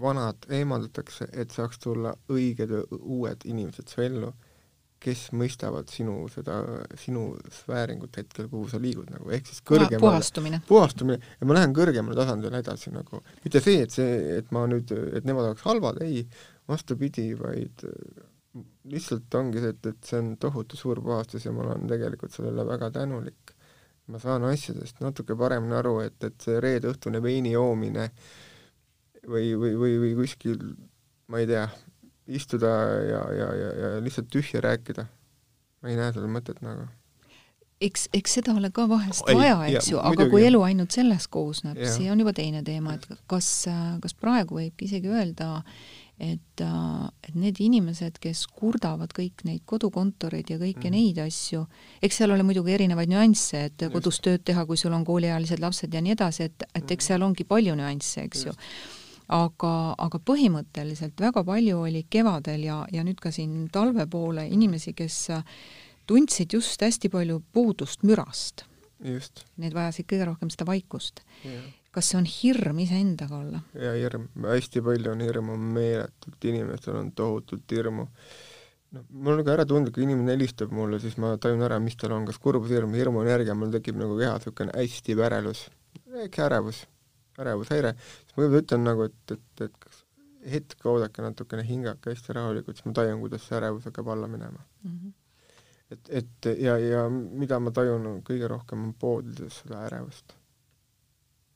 [0.00, 4.32] vanad eemaldatakse, et saaks tulla õiged uued inimesed su ellu,
[5.02, 6.58] kes mõistavad sinu seda,
[6.98, 10.60] sinu sfääringut hetkel, kuhu sa liigud nagu, ehk siis kõrgemale puhastumine.
[10.68, 14.90] puhastumine, ja ma lähen kõrgemale tasandile edasi nagu, mitte see, et see, et ma nüüd,
[14.90, 16.24] et nemad oleks halvad, ei,
[16.68, 17.86] vastupidi, vaid
[18.90, 22.66] lihtsalt ongi see, et, et see on tohutu suur puhastus ja ma olen tegelikult sellele
[22.66, 23.54] väga tänulik.
[24.08, 28.06] ma saan asjadest natuke paremini aru, et, et see reedeõhtune veini joomine
[29.28, 30.62] või, või, või, või kuskil,
[31.28, 31.66] ma ei tea,
[32.28, 32.72] istuda
[33.08, 35.08] ja, ja, ja, ja lihtsalt tühja rääkida,
[35.82, 36.88] ma ei näe sellel mõtet nagu
[37.84, 41.30] eks, eks seda ole ka vahest ei, vaja, eks ju, aga kui elu ainult sellest
[41.34, 43.48] koosneb, see on juba teine teema, et kas,
[44.02, 45.62] kas praegu võibki isegi öelda,
[46.18, 50.96] et, et need inimesed, kes kurdavad kõik neid kodukontoreid ja kõiki mm.
[50.96, 51.64] neid asju,
[52.02, 55.94] eks seal ole muidugi erinevaid nüansse, et kodus tööd teha, kui sul on kooliealised lapsed
[55.94, 58.50] ja nii edasi, et, et eks seal ongi palju nüansse, eks Just.
[58.50, 58.96] ju.
[59.28, 64.94] Aga, aga põhimõtteliselt väga palju oli kevadel ja, ja nüüd ka siin talve poole inimesi,
[64.96, 65.20] kes
[66.08, 68.64] tundsid just hästi palju puudust mürast.
[68.98, 71.22] Need vajasid kõige rohkem seda vaikust.
[71.94, 73.62] Kas see on hirm iseendaga olla?
[73.78, 78.08] jaa, hirm, hästi palju on hirmu, meeletult, inimestel on tohutult hirmu.
[78.96, 82.14] noh, mul on ka äratundlik, kui inimene helistab mulle, siis ma tajun ära, mis tal
[82.16, 85.66] on, kas kurbus, hirm, hirmuenergia, mul tekib nagu kehas niisugune hästi värelus,
[86.14, 86.86] väike ärevus,
[87.44, 90.04] ärevushäire, siis ma võib-olla ütlen nagu, et, et, et kas
[90.52, 94.60] hetk oodake natukene, hingake hästi rahulikult, siis ma tajun, kuidas see ärevus hakkab alla minema
[94.84, 94.90] mm.
[94.90, 95.12] -hmm.
[95.90, 100.37] et, et ja, ja mida ma tajun kõige rohkem, on poodides seda ärevust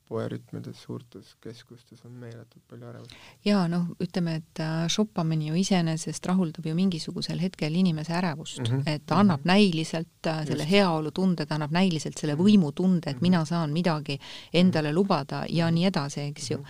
[0.07, 3.15] poerütmides suurtes keskustes on meeletult palju ärevust.
[3.45, 8.65] jaa, noh, ütleme, et äh, shoppamine ju iseenesest rahuldab ju mingisugusel hetkel inimese ärevust mm,
[8.65, 8.83] -hmm.
[8.95, 9.53] et ta annab mm -hmm.
[9.53, 13.21] näiliselt äh, selle heaolutunde, ta annab näiliselt selle võimutunde, et mm -hmm.
[13.21, 14.19] mina saan midagi
[14.53, 14.95] endale mhm.
[14.95, 16.57] lubada ja nii edasi, eks ju.
[16.57, 16.67] Mhm.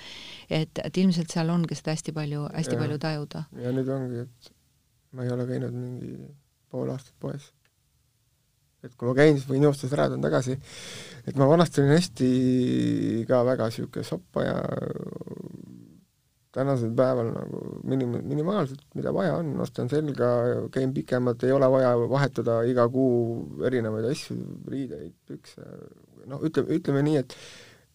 [0.50, 2.80] et, et ilmselt seal ongi seda hästi palju, hästi ja.
[2.80, 3.44] palju tajuda.
[3.64, 4.54] ja nüüd ongi, et
[5.12, 6.18] ma ei ole käinud mingi
[6.70, 7.54] pool aastat poes.
[8.84, 10.58] Et kui ma käin, siis võin joosta ära, tulen tagasi.
[11.28, 12.30] et ma vanasti olin hästi
[13.30, 14.58] ka väga niisugune soppaja,
[16.54, 20.30] tänasel päeval nagu minim-, minimaalselt, mida vaja on, ostan selga,
[20.74, 24.38] käin pikemalt, ei ole vaja vahetada iga kuu erinevaid asju,
[24.70, 25.70] riideid, pükse,
[26.30, 27.38] noh, ütleme, ütleme nii, et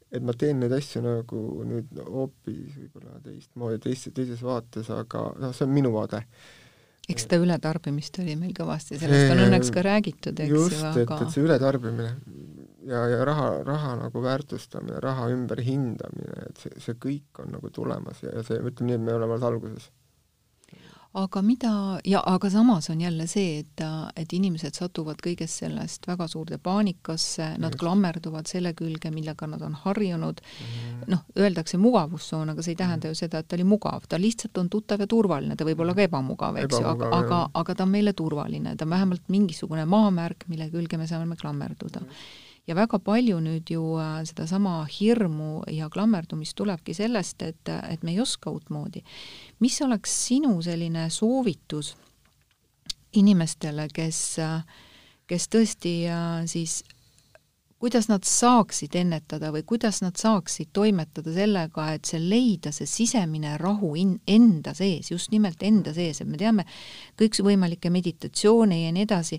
[0.08, 5.52] et ma teen neid asju nagu nüüd hoopis võib-olla teistmoodi, teist, teises vaates, aga noh,
[5.52, 6.22] see on minu vaade.
[7.08, 11.20] Eks seda ületarbimist oli meil kõvasti, sellest on õnneks ka räägitud, eks just, ju, aga
[11.24, 12.10] et see ületarbimine
[12.88, 18.22] ja, ja raha, raha nagu väärtustamine, raha ümberhindamine, et see, see kõik on nagu tulemas
[18.24, 19.88] ja, ja see, ütleme nii, et me oleme alles alguses
[21.14, 21.72] aga mida,
[22.04, 23.84] ja aga samas on jälle see, et,
[24.16, 29.74] et inimesed satuvad kõigest sellest väga suurde paanikasse, nad klammerduvad selle külge, millega nad on
[29.84, 30.42] harjunud.
[30.42, 34.18] Mm noh, öeldakse mugavustsoon, aga see ei tähenda ju seda, et ta oli mugav, ta
[34.20, 37.76] lihtsalt on tuttav ja turvaline, ta võib olla ka ebamugav, eks ju, aga, aga, aga
[37.78, 42.04] ta on meile turvaline, ta on vähemalt mingisugune maamärk, mille külge me saame klammerduda.
[42.04, 42.28] Mm.
[42.68, 48.12] Ja väga palju nüüd ju äh, sedasama hirmu ja klammerdumist tulebki sellest, et, et me
[48.12, 49.02] ei oska uutmoodi.
[49.60, 51.96] mis oleks sinu selline soovitus
[53.16, 54.20] inimestele, kes,
[55.26, 56.82] kes tõesti äh, siis
[57.78, 63.54] kuidas nad saaksid ennetada või kuidas nad saaksid toimetada sellega, et see leida, see sisemine
[63.60, 66.66] rahu in, enda sees, just nimelt enda sees, et me teame
[67.20, 69.38] kõiksvõimalikke meditatsioone ja nii edasi,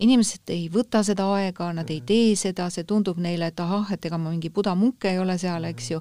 [0.00, 4.04] inimesed ei võta seda aega, nad ei tee seda, see tundub neile, et ahah, et
[4.08, 6.00] ega ma mingi budamunk ei ole seal, eks ju,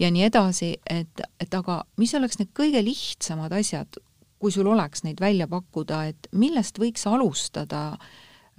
[0.00, 4.00] ja nii edasi, et, et aga mis oleks need kõige lihtsamad asjad,
[4.40, 7.96] kui sul oleks neid välja pakkuda, et millest võiks alustada,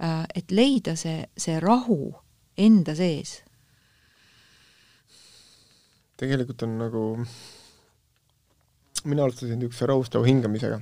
[0.02, 2.14] äh, et leida see, see rahu
[2.58, 3.40] enda sees?
[6.22, 7.00] tegelikult on nagu,
[9.10, 10.76] mina alustasin niisuguse rahustava hingamisega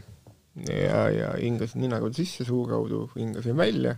[0.57, 3.97] ja, ja hingasin nina kaudu sisse, suu kaudu hingasin välja,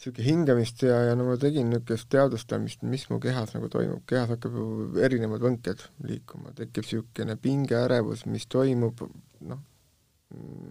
[0.00, 4.30] niisugune hingamist ja, ja no ma tegin niisugust teadvustamist, mis mu kehas nagu toimub, kehas
[4.34, 4.68] hakkab ju
[5.02, 9.02] erinevad võnked liikuma, tekib niisugune pinge, ärevus, mis toimub,
[9.50, 9.62] noh,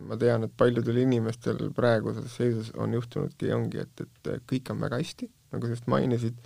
[0.10, 5.02] ma tean, et paljudel inimestel praeguses seisus on juhtunudki, ongi, et, et kõik on väga
[5.02, 6.40] hästi, nagu sa just mainisid,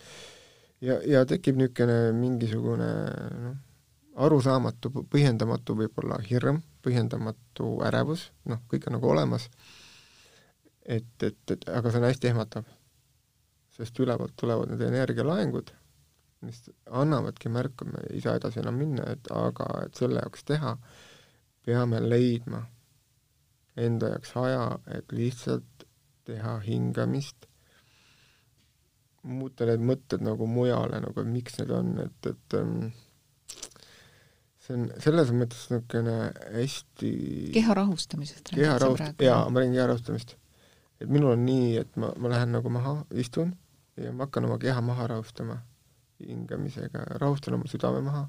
[0.82, 2.90] ja, ja tekib niisugune mingisugune
[3.46, 3.62] noh,
[4.16, 9.47] arusaamatu, põhjendamatu võib-olla hirm, põhjendamatu ärevus, noh, kõik on nagu olemas,
[10.86, 12.68] et, et, et aga see on hästi ehmatav.
[13.74, 15.72] sest ülevalt tulevad need energialaengud,
[16.45, 16.59] mis
[16.93, 20.76] annavadki märku, me ei saa edasi enam minna, et aga et selle jaoks teha,
[21.66, 22.59] peame leidma
[23.76, 25.88] enda jaoks aja, et lihtsalt
[26.28, 27.47] teha hingamist,
[29.24, 32.91] muuta need mõtted nagu mujale, nagu miks need on, et, et ähm,
[34.64, 36.16] see on selles mõttes niisugune
[36.53, 37.11] hästi
[37.55, 40.38] keha rahustamisest keha rahust-, jaa, ma räägin keha rahustamist.
[41.03, 43.53] et minul on nii, et ma, ma lähen nagu maha, istun
[43.99, 45.59] ja ma hakkan oma keha maha rahustama
[46.24, 48.24] hingamisega, rahustan oma südame maha,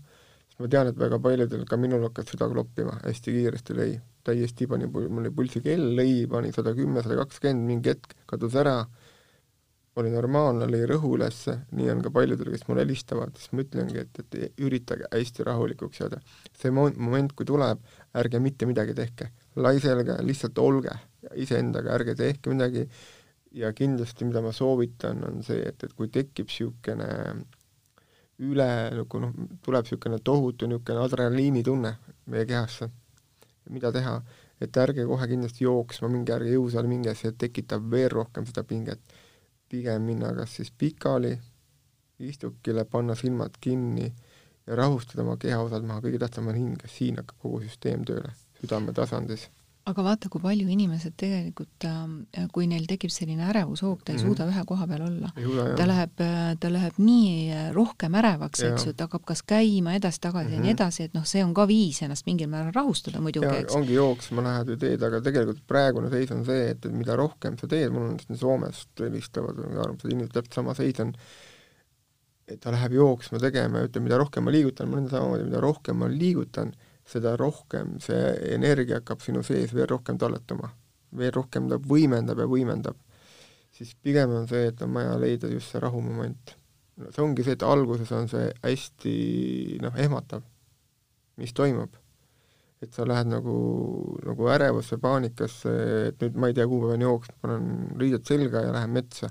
[0.49, 3.93] sest ma tean, et väga paljudel, ka minul hakkas süda kloppima, hästi kiiresti lõi,
[4.27, 8.81] täiesti pani, mul oli pulsikell, lõi, pani sada kümme, sada kakskümmend, mingi hetk kadus ära
[10.01, 14.03] oli normaalne, lõi rõhu ülesse, nii on ka paljudel, kes mulle helistavad, siis ma ütlengi,
[14.03, 16.19] et, et üritage hästi rahulikuks jääda.
[16.59, 17.83] see moment, kui tuleb,
[18.19, 20.97] ärge mitte midagi tehke, lai selga, lihtsalt olge
[21.39, 22.89] iseendaga, ärge tehke midagi.
[23.55, 27.07] Ja kindlasti, mida ma soovitan, on see, et, et kui tekib niisugune
[28.43, 28.67] üle
[28.97, 31.93] nagu noh, tuleb niisugune tohutu niisugune adrenaliinitunne
[32.35, 32.89] meie kehasse,
[33.71, 34.17] mida teha,
[34.59, 39.15] et ärge kohe kindlasti jooksma minge, ärge jõusaali minge, see tekitab veel rohkem seda pinget
[39.75, 41.35] pigem minna kas siis pikali,
[42.23, 44.07] istukile, panna silmad kinni
[44.67, 49.49] ja rahustada oma kehaosad maha, kõige tähtsam on hing, siin hakkab kogu süsteem tööle, südametasandis
[49.85, 54.23] aga vaata, kui palju inimesed tegelikult, äh, kui neil tekib selline ärevushoog, ta ei mm
[54.23, 54.27] -hmm.
[54.33, 55.31] suuda ühe koha peal olla.
[55.77, 59.95] ta läheb, äh, ta läheb nii äh, rohkem ärevaks, eks ju, ta hakkab kas käima
[59.99, 60.57] edasi-tagasi mm -hmm.
[60.57, 60.81] ja nii mhm.
[60.81, 63.75] edasi, et noh, see on ka viis ennast mingil määral rahustada muidugi, eks.
[63.75, 67.59] ongi jooksma lähed või teed, aga tegelikult praegune seis on see, et, et mida rohkem
[67.59, 71.13] sa teed, mul on siin Soomest helistavad armsad inimesed, täpselt sama seis on,
[72.49, 75.61] et ta läheb jooksma tegema ja ütleb, mida rohkem ma liigutan, mul on samamoodi, mida
[75.61, 76.73] rohkem ma liigutan,
[77.09, 78.21] seda rohkem see
[78.55, 80.71] energia hakkab sinu sees veel rohkem talletuma.
[81.15, 82.97] veel rohkem ta võimendab ja võimendab.
[83.75, 86.57] siis pigem on see, et on vaja leida just see rahumoment.
[86.97, 89.15] no see ongi see, et alguses on see hästi
[89.83, 90.43] noh, ehmatav,
[91.37, 92.01] mis toimub.
[92.83, 93.55] et sa lähed nagu,
[94.25, 95.77] nagu ärevusse, paanikasse,
[96.09, 99.31] et nüüd ma ei tea, kuhu ma pean jooksma, panen riided selga ja lähen metsa.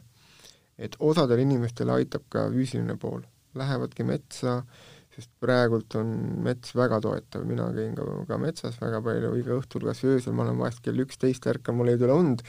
[0.78, 3.21] et osadele inimestele aitab ka füüsiline pool,
[3.57, 6.14] lähevadki metsa äh, sest praegult on
[6.45, 10.45] mets väga toetav, mina käin ka, ka metsas väga palju, iga õhtul, kas öösel, ma
[10.47, 12.41] olen vahest kell üksteist ärkan, mul ei tule und,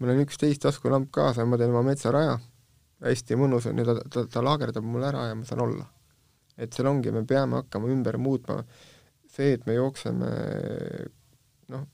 [0.00, 2.36] mul on üksteist taskulamp kaasa, ma teen oma metsaraja,
[3.06, 5.88] hästi mõnus on ja ta, ta, ta laagerdab mul ära ja ma saan olla.
[6.60, 8.58] et seal ongi, me peame hakkama ümber muutma,
[9.32, 10.28] see, et me jookseme
[11.72, 11.86] noh,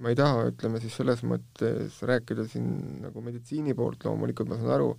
[0.00, 4.72] ma ei taha, ütleme siis selles mõttes rääkida siin nagu meditsiini poolt, loomulikult ma saan
[4.78, 4.94] aru,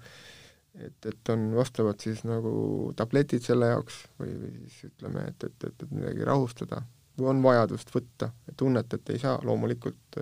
[0.80, 2.54] et, et on vastavad siis nagu
[2.98, 6.82] tabletid selle jaoks või, või siis ütleme, et, et, et, et midagi rahustada
[7.18, 10.18] või on vajadust võtta, tunnete, et ei saa, loomulikult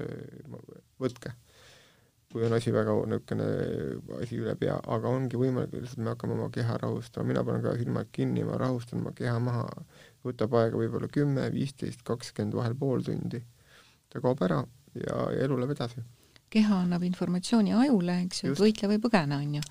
[0.99, 1.32] võtke.
[2.32, 3.47] Kui on asi väga niisugune
[4.22, 7.74] asi üle pea, aga ongi võimalik, lihtsalt me hakkame oma keha rahustama, mina panen ka
[7.80, 9.66] silmad kinni, ma rahustan oma keha maha,
[10.28, 13.43] võtab aega võib-olla kümme, viisteist, kakskümmend, vahel pool tundi.
[14.12, 14.64] ta kaob ära
[14.95, 16.04] ja, ja elu läheb edasi
[16.52, 19.62] keha annab informatsiooni ajule, eks ju, et võitle või põgene, on ju.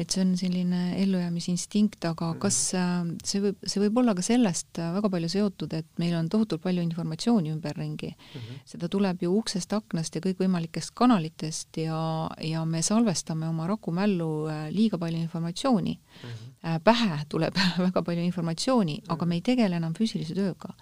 [0.00, 2.42] et see on selline ellujäämisinstinkt, aga mm -hmm.
[2.42, 6.14] kas äh, see võib, see võib olla ka sellest äh, väga palju seotud, et meil
[6.18, 8.40] on tohutult palju informatsiooni ümberringi mm.
[8.40, 8.60] -hmm.
[8.74, 14.68] seda tuleb ju uksest, aknast ja kõikvõimalikest kanalitest ja, ja me salvestame oma rakumällu äh,
[14.70, 16.28] liiga palju informatsiooni mm.
[16.28, 16.80] -hmm.
[16.84, 17.54] pähe tuleb
[17.88, 19.12] väga palju informatsiooni mm, -hmm.
[19.12, 20.74] aga me ei tegele enam füüsilise tööga.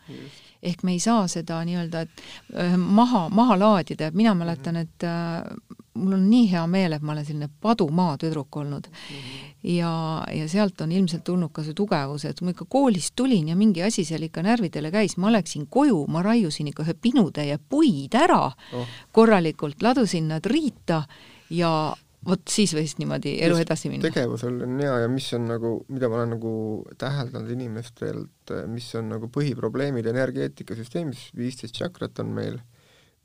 [0.63, 4.83] Ehk me ei saa seda nii-öelda, et maha, maha laadida, et mina mäletan, mhm.
[4.83, 9.17] et mul on nii hea meel, et ma olen selline padumaa tüdruk olnud mm.
[9.17, 9.71] -hmm.
[9.75, 9.93] ja,
[10.35, 13.83] ja sealt on ilmselt tulnud ka see tugevus, et ma ikka koolist tulin ja mingi
[13.83, 18.53] asi seal ikka närvidele käis, ma läksin koju, ma raiusin ikka ühe pinutäie puid ära
[18.73, 18.87] oh.
[19.13, 21.03] korralikult, ladusin nad riita
[21.51, 21.97] ja
[22.27, 24.05] vot siis võis niimoodi elu edasi minna.
[24.09, 26.53] tegevusel on hea ja mis on nagu, mida ma olen nagu
[27.01, 32.61] täheldanud inimestelt, mis on nagu põhiprobleemid energeetikasüsteemis, viisteist tšakrat on meil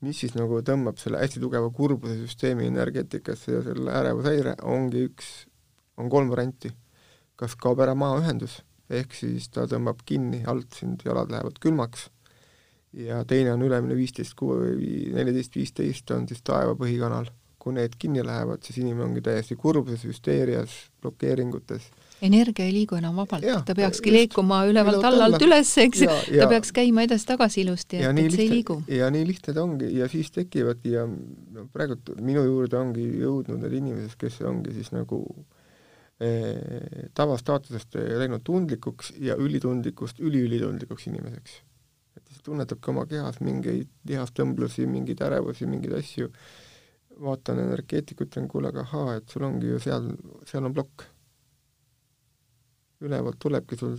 [0.04, 5.30] mis siis nagu tõmbab selle hästi tugeva kurbuse süsteemi energeetikasse ja selle ärevushäire, ongi üks,
[5.96, 6.72] on kolm varianti.
[7.36, 12.06] kas kaob ära maaühendus, ehk siis ta tõmbab kinni alt sind, jalad lähevad külmaks,
[12.96, 17.28] ja teine on ülemine viisteist kuu või neliteist, viisteist on siis taeva põhikanal.
[17.66, 21.88] Kui need kinni lähevad, siis inimene ongi täiesti kurbuses, hüsteerias, blokeeringutes.
[22.22, 26.46] Energia ei liigu enam vabalt, ta peakski just, liikuma ülevalt alla, alt üles, eks, ta
[26.48, 28.76] peaks käima edasi-tagasi ilusti, et, et see ei liigu.
[28.88, 33.58] ja nii lihtne ta ongi ja siis tekivadki ja no praegu minu juurde ongi jõudnud
[33.64, 35.18] need inimesed, kes ongi siis nagu
[36.22, 41.58] eh, tavastaatusest läinud tundlikuks ja ülitundlikust üliülitundlikuks inimeseks.
[42.16, 46.30] et siis tunnetabki oma kehas mingeid lihastõmblusi, mingeid ärevusi, mingeid asju,
[47.22, 50.10] vaatan energeetikut, ütlen kuule, aga ahaa, et sul ongi ju seal,
[50.48, 51.12] seal on plokk.
[53.06, 53.92] ülevalt tulebki sul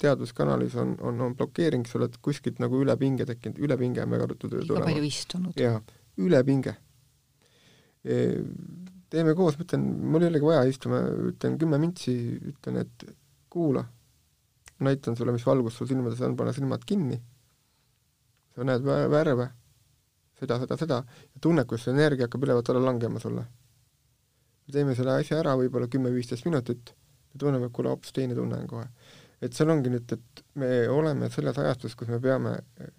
[0.00, 4.48] teaduskanalis on, on, on blokeering, sa oled kuskilt nagu ülepinge tekkinud, ülepinge on väga ruttu
[4.54, 5.60] liiga palju istunud.
[5.60, 5.82] jaa,
[6.24, 6.72] ülepinge
[8.08, 8.16] e,.
[9.12, 12.14] teeme koos, ma ütlen, mul ei olegi vaja istuma, ütlen kümme mintsi,
[12.54, 13.04] ütlen, et
[13.52, 13.84] kuula,
[14.84, 17.20] näitan sulle, mis valgus sul silmades on, pane silmad kinni,
[18.56, 19.50] sa näed värve,
[20.38, 20.98] seda, seda, seda,
[21.34, 23.46] ja tunne, kuidas see energia hakkab ülevalt alla langema sulle.
[24.72, 28.66] teeme selle asja ära võib-olla kümme-viisteist minutit ja tunneme, et kuule, hoopis teine tunne on
[28.68, 28.84] kohe.
[29.40, 32.92] et seal ongi nüüd, et me oleme selles ajastus, kus me peame eh,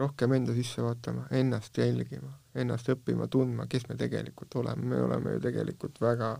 [0.00, 5.36] rohkem enda sisse vaatama, ennast jälgima, ennast õppima, tundma, kes me tegelikult oleme, me oleme
[5.36, 6.34] ju tegelikult väga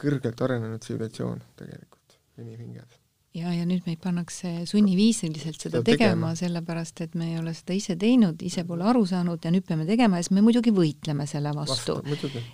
[0.00, 2.99] kõrgelt arenenud tsivilisatsioon tegelikult inimhinges
[3.36, 7.76] ja, ja nüüd meid pannakse sunniviisiliselt seda tegema, tegema, sellepärast et me ei ole seda
[7.78, 11.26] ise teinud, ise pole aru saanud ja nüüd peame tegema ja siis me muidugi võitleme
[11.30, 12.00] selle vastu,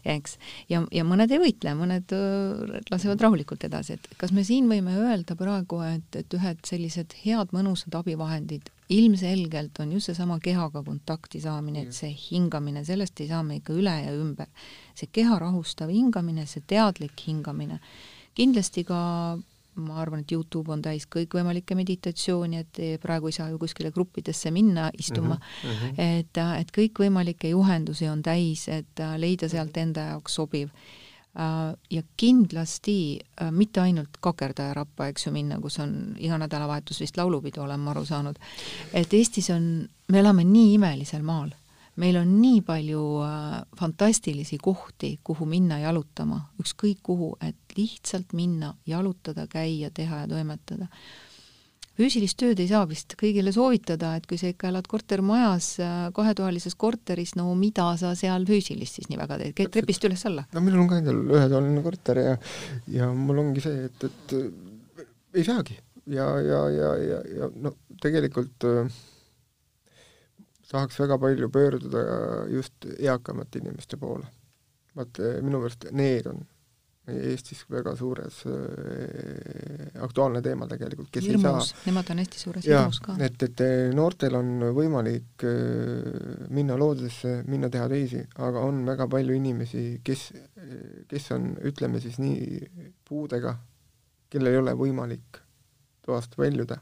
[0.05, 0.37] eks.
[0.73, 4.99] ja, ja mõned ei võitle, mõned äh, lasevad rahulikult edasi, et kas me siin võime
[5.01, 11.41] öelda praegu, et, et ühed sellised head mõnusad abivahendid ilmselgelt on just seesama kehaga kontakti
[11.43, 14.47] saamine, et see hingamine, sellest ei saa me ikka üle ja ümber.
[14.95, 17.81] see keha rahustav hingamine, see teadlik hingamine,
[18.37, 19.01] kindlasti ka
[19.77, 24.51] ma arvan, et Youtube on täis kõikvõimalikke meditatsioone, et praegu ei saa ju kuskile gruppidesse
[24.51, 25.99] minna istuma mm, -hmm.
[26.21, 30.71] et, et kõikvõimalikke juhendusi on täis, et leida sealt enda jaoks sobiv.
[31.91, 33.19] ja kindlasti
[33.51, 37.91] mitte ainult kakerdaja rappa, eks ju, minna, kus on iga nädalavahetus vist laulupidu, olen ma
[37.91, 38.39] aru saanud.
[38.93, 41.51] et Eestis on, me elame nii imelisel maal
[42.03, 48.75] meil on nii palju äh, fantastilisi kohti, kuhu minna jalutama, ükskõik kuhu, et lihtsalt minna,
[48.89, 50.91] jalutada, käia, teha ja toimetada.
[51.97, 56.77] füüsilist tööd ei saa vist kõigile soovitada, et kui sa ikka elad kortermajas, äh, kahetoalises
[56.77, 60.47] korteris, no mida sa seal füüsilist siis nii väga teed, käid trepist üles-alla?
[60.53, 62.39] no minul on ka endal ühetoaline korter ja,
[62.93, 64.39] ja mul ongi see, et, et
[65.37, 67.73] ei saagi ja, ja, ja, ja, ja no
[68.03, 68.97] tegelikult äh,
[70.71, 72.03] tahaks väga palju pöörduda
[72.51, 74.27] just eakamate inimeste poole.
[74.97, 76.47] vaat eh, minu meelest need on
[77.07, 82.67] Eestis väga suures äh, aktuaalne teema tegelikult, kes hirmus, ei saa nemad on hästi suures
[82.67, 83.15] jaa, hirmus ka.
[83.23, 83.63] et, et
[83.95, 90.25] noortel on võimalik äh, minna loodusesse, minna teha teisi, aga on väga palju inimesi, kes,
[91.07, 93.55] kes on, ütleme siis nii, puudega,
[94.33, 95.39] kellel ei ole võimalik
[96.07, 96.81] toast väljuda.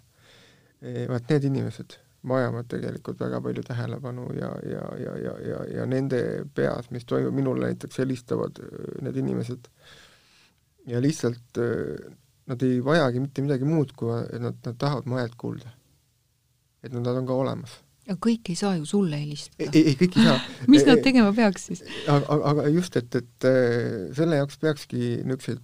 [1.09, 6.20] vaat need inimesed vajavad tegelikult väga palju tähelepanu ja, ja, ja, ja, ja, ja nende
[6.54, 9.68] peas, mis toimub, minule näiteks helistavad äh, need inimesed
[10.86, 12.12] ja lihtsalt äh,
[12.46, 15.72] nad ei vajagi mitte midagi muud, kui nad, nad tahavad mu häält kuulda.
[16.84, 17.78] et nad on ka olemas.
[18.05, 19.70] Aga kõik ei saa ju sulle helistada.
[19.70, 20.40] ei, ei kõik ei saa
[20.72, 21.84] mis nad tegema peaks siis?
[22.11, 25.62] aga, aga just, et, et äh, selle jaoks peakski niisuguseid,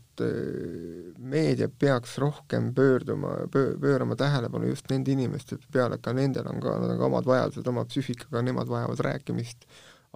[1.32, 6.92] meedia peaks rohkem pöörduma, pöörama tähelepanu just nende inimeste peale, ka nendel on ka, nad
[6.92, 9.64] on ka omad vajadused, oma psüühikaga, nemad vajavad rääkimist,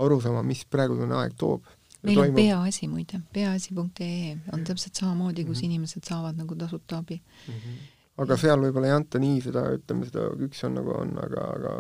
[0.04, 1.64] aru saama, mis praegune aeg toob.
[2.04, 2.36] meil toimub.
[2.36, 5.64] on Peaasi muide, peaasi.ee on täpselt samamoodi, kus mm -hmm.
[5.72, 7.54] inimesed saavad nagu tasuta abi mm.
[7.54, 7.93] -hmm.
[8.22, 11.74] Aga seal võib-olla ei anta nii seda, ütleme seda, üks on nagu on, aga, aga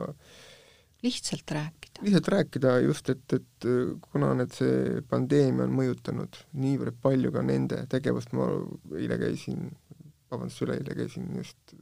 [1.04, 2.02] lihtsalt rääkida.
[2.02, 3.68] lihtsalt rääkida just, et, et
[4.10, 8.48] kuna need, see pandeemia on mõjutanud niivõrd palju ka nende tegevust, ma
[8.98, 9.68] eile käisin,
[10.32, 11.76] vabandust, üleeile käisin just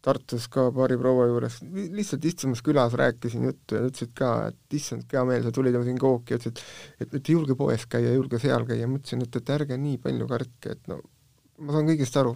[0.00, 1.58] Tartus ka paari proua juures,
[1.92, 5.82] lihtsalt istumas külas rääkisin juttu ja ütlesid ka, et issand, hea meel, sa tulid ja
[5.82, 6.62] ma sõin kooki ütlesid,
[7.04, 10.28] et, et julge poes käia, julge seal käia, ma ütlesin, et, et ärge nii palju
[10.30, 11.02] kartke, et no
[11.60, 12.32] ma saan kõigest aru,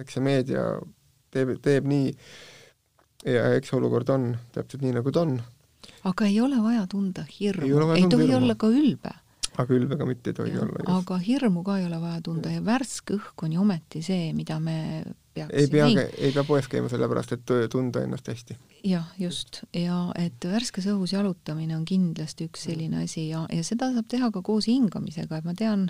[0.00, 0.66] eks see meedia
[1.34, 2.12] teeb, teeb nii,
[3.34, 5.36] ja eks olukord on täpselt nii, nagu ta on.
[6.10, 8.40] aga ei ole vaja tunda hirmu, ei, ei tohi hirmu.
[8.40, 9.14] olla ka ülbe.
[9.54, 10.86] aga ülbe ka mitte ei tohi ja, olla.
[10.98, 14.58] aga hirmu ka ei ole vaja tunda ja värske õhk on ju ometi see, mida
[14.60, 14.78] me
[15.34, 18.56] peaksime ei pea, ei pea poes käima sellepärast, et tunda ennast hästi.
[18.84, 23.90] jah, just, ja et värskes õhus jalutamine on kindlasti üks selline asi ja, ja seda
[23.94, 25.88] saab teha ka koos hingamisega, et ma tean,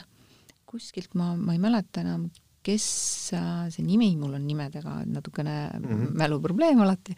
[0.71, 2.29] kuskilt ma, ma ei mäleta enam,
[2.65, 2.87] kes,
[3.37, 6.15] äh, see nimi, mul on nimedega natukene mm -hmm.
[6.21, 7.17] mäluprobleem alati,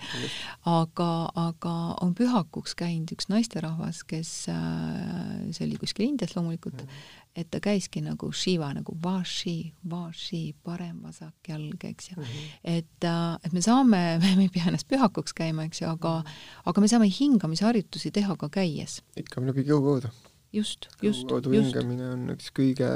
[0.72, 6.88] aga, aga on pühakuks käinud üks naisterahvas, kes, äh, see oli kuskil Indias loomulikult mm,
[6.88, 7.32] -hmm.
[7.36, 12.22] et ta käiski nagu Shiva nagu vaši, vaši, parem-vasak jalg, eks ju mm.
[12.22, 12.61] -hmm.
[12.64, 16.62] et, äh, et me saame, me ei pea ennast pühakuks käima, eks ju, aga, mhm.
[16.64, 19.03] aga me saame hingamisharjutusi teha ka käies.
[19.16, 20.11] ikka läbi kõhukõudu
[20.57, 21.49] just, just, just.
[21.53, 22.89] hingamine on üks kõige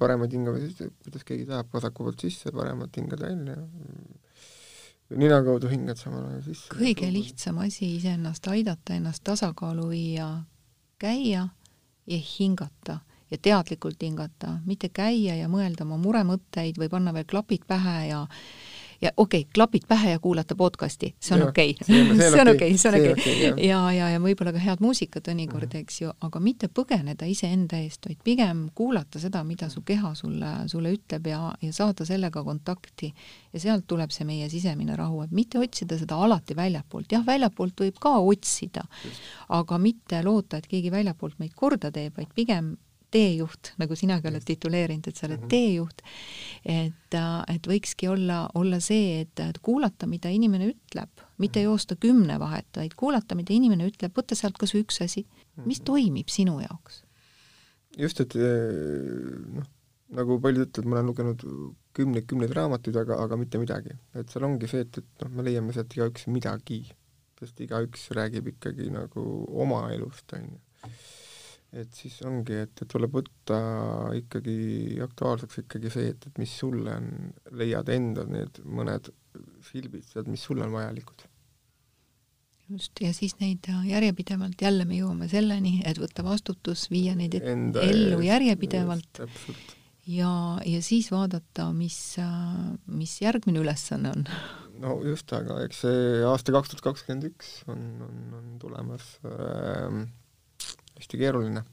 [0.00, 3.56] paremaid hingamisi, kuidas keegi tahab, vasaku poolt sisse, paremat hingad välja.
[5.14, 6.72] nina kaudu hingad samal ajal sisse.
[6.72, 10.30] kõige lihtsam asi iseennast aidata, ennast tasakaalu viia,
[10.98, 11.48] käia
[12.06, 13.00] ja hingata
[13.30, 18.24] ja teadlikult hingata, mitte käia ja mõelda oma muremõtteid või panna veel klapid pähe ja
[19.02, 21.76] ja okei okay,, klapid pähe ja kuulata podcasti, see on okei.
[21.86, 23.66] see on okei, see on okei.
[23.68, 28.06] ja, ja, ja võib-olla ka head muusikat mõnikord, eks ju, aga mitte põgeneda iseenda eest,
[28.08, 33.12] vaid pigem kuulata seda, mida su keha sulle, sulle ütleb ja, ja saada sellega kontakti.
[33.52, 37.84] ja sealt tuleb see meie sisemine rahu, et mitte otsida seda alati väljapoolt, jah, väljapoolt
[37.86, 38.84] võib ka otsida,
[39.48, 42.74] aga mitte loota, et keegi väljapoolt meid korda teeb, vaid pigem
[43.14, 45.52] teejuht, nagu sinagi oled tituleerinud, et sa oled -hmm.
[45.52, 46.02] teejuht,
[46.64, 51.70] et, äh, et võikski olla, olla see, et, kuulata, mida inimene ütleb, mitte mhm.
[51.70, 55.26] joosta kümne vahet, vaid kuulata, mida inimene ütleb, võtta sealt kas või üks asi,
[55.64, 55.86] mis mhm.
[55.92, 57.02] toimib sinu jaoks.
[57.98, 58.74] just, et eh,
[59.54, 59.70] noh,
[60.18, 61.46] nagu paljud ütlevad, ma olen lugenud
[61.94, 63.94] kümneid-kümneid raamatuid, aga, aga mitte midagi.
[64.14, 66.82] et seal ongi see, et, et noh, me leiame sealt igaüks midagi,
[67.38, 69.22] sest igaüks räägib ikkagi nagu
[69.64, 70.58] oma elust, on ju
[71.80, 73.58] et siis ongi, et, et tuleb võtta
[74.18, 74.56] ikkagi
[75.04, 79.10] aktuaalseks ikkagi see, et, et mis sulle on, leiad enda need mõned
[79.66, 81.26] silbid sealt, mis sulle on vajalikud.
[82.70, 87.82] just, ja siis neid järjepidevalt, jälle me jõuame selleni, et võtta vastutus, viia neid enda
[87.84, 90.32] ellu ees, järjepidevalt just, ja,
[90.64, 91.98] ja siis vaadata, mis,
[92.86, 94.26] mis järgmine ülesanne on.
[94.84, 100.04] no just, aga eks see aasta kaks tuhat kakskümmend üks on, on, on tulemas äh,
[100.98, 101.64] hästi keeruline.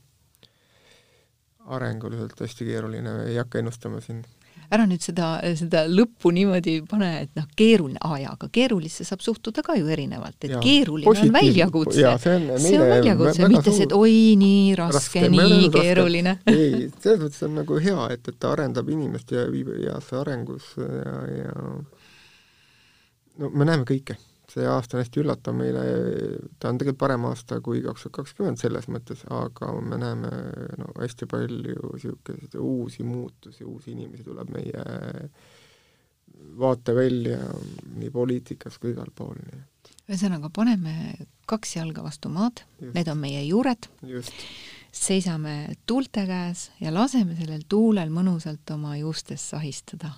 [1.71, 4.23] arenguliselt hästi keeruline, ei hakka ennustama siin.
[4.71, 5.27] ära nüüd seda,
[5.59, 9.89] seda lõppu niimoodi pane, et noh, keeruline, aa jaa, aga keerulisse saab suhtuda ka ju
[9.91, 12.05] erinevalt, et ja, keeruline on väljakutse.
[12.23, 16.37] see on, see on väljakutse, mitte see, et oi, nii raske, raske, nii keeruline.
[16.55, 20.87] ei, selles mõttes on nagu hea, et, et ta arendab inimest ja viib heasse arengusse
[20.87, 21.55] ja, ja
[23.37, 24.17] no me näeme kõike
[24.51, 25.83] see aasta on hästi üllatav meile,
[26.59, 30.31] ta on tegelikult parem aasta kui kaks tuhat kakskümmend selles mõttes, aga me näeme
[30.81, 34.85] no hästi palju niisuguseid uusi muutusi, uusi inimesi tuleb meie
[36.59, 37.39] vaatevälja
[37.99, 39.93] nii poliitikas kui igal pool, nii et.
[40.11, 40.93] Ühesõnaga, paneme
[41.49, 43.87] kaks jalga vastu maad, need on meie juured.
[44.91, 50.11] seisame tuulte käes ja laseme sellel tuulel mõnusalt oma juustest sahistada.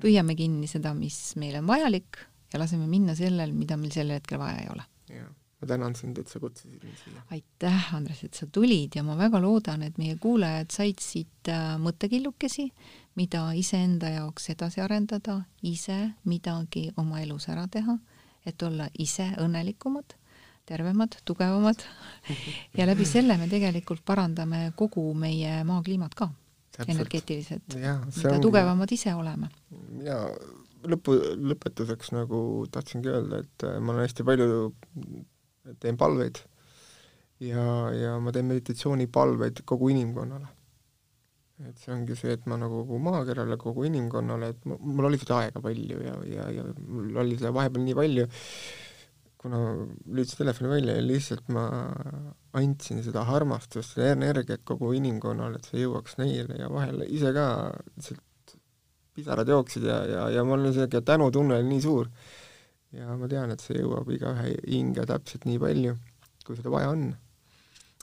[0.00, 2.22] püüame kinni seda, mis meile on vajalik
[2.52, 4.86] ja laseme minna sellel, mida meil sel hetkel vaja ei ole.
[5.10, 5.30] jah,
[5.60, 7.22] ma tänan sind, et sa kutsusid mind siia.
[7.30, 11.74] aitäh, Andres, et sa tulid ja ma väga loodan, et meie kuulajad said siit äh,
[11.82, 12.68] mõttekillukesi,
[13.16, 17.98] mida iseenda jaoks edasi arendada, ise midagi oma elus ära teha,
[18.46, 20.14] et olla ise õnnelikumad
[20.66, 21.82] tervemad, tugevamad
[22.78, 26.28] ja läbi selle me tegelikult parandame kogu meie maa kliimat ka
[26.88, 28.40] energeetiliselt, mida ongi...
[28.42, 29.48] tugevamad ise oleme.
[30.04, 30.18] ja
[30.90, 31.16] lõpu,
[31.52, 32.40] lõpetuseks nagu
[32.72, 34.60] tahtsingi öelda, et äh, ma olen hästi palju,
[35.82, 36.40] teen palveid
[37.42, 40.52] ja, ja ma teen meditatsioonipalveid kogu inimkonnale.
[41.66, 45.38] et see ongi see, et ma nagu kogu maakerale, kogu inimkonnale, et mul oli seda
[45.40, 48.26] aega palju ja, ja, ja mul oli seda vahepeal nii palju,
[49.40, 49.60] kuna
[50.04, 51.64] lülitasin telefoni välja ja lihtsalt ma
[52.60, 57.46] andsin seda armastust, seda energiat kogu inimkonnale, et see jõuaks neile ja vahel ise ka
[57.94, 58.20] lihtsalt
[59.16, 62.10] pisarad jooksid ja, ja, ja mul oli siuke tänutunne nii suur.
[62.92, 65.96] ja ma tean, et see jõuab igaühe hinge täpselt nii palju,
[66.46, 67.08] kui seda vaja on.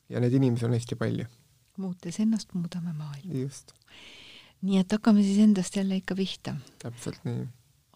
[0.09, 1.30] ja neid inimesi on hästi palju.
[1.78, 3.39] muutes ennast, muudame maailma.
[3.45, 3.74] just.
[4.61, 6.57] nii et hakkame siis endast jälle ikka pihta.
[6.84, 7.47] täpselt nii.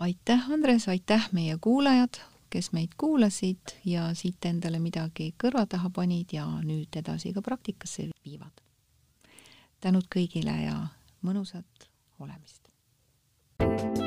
[0.07, 6.31] aitäh, Andres, aitäh, meie kuulajad kes meid kuulasid ja siit endale midagi kõrva taha panid
[6.35, 8.63] ja nüüd edasi ka praktikasse viivad.
[9.81, 10.77] tänud kõigile ja
[11.21, 11.89] mõnusat
[12.19, 12.66] olemist!
[13.59, 14.06] Thank you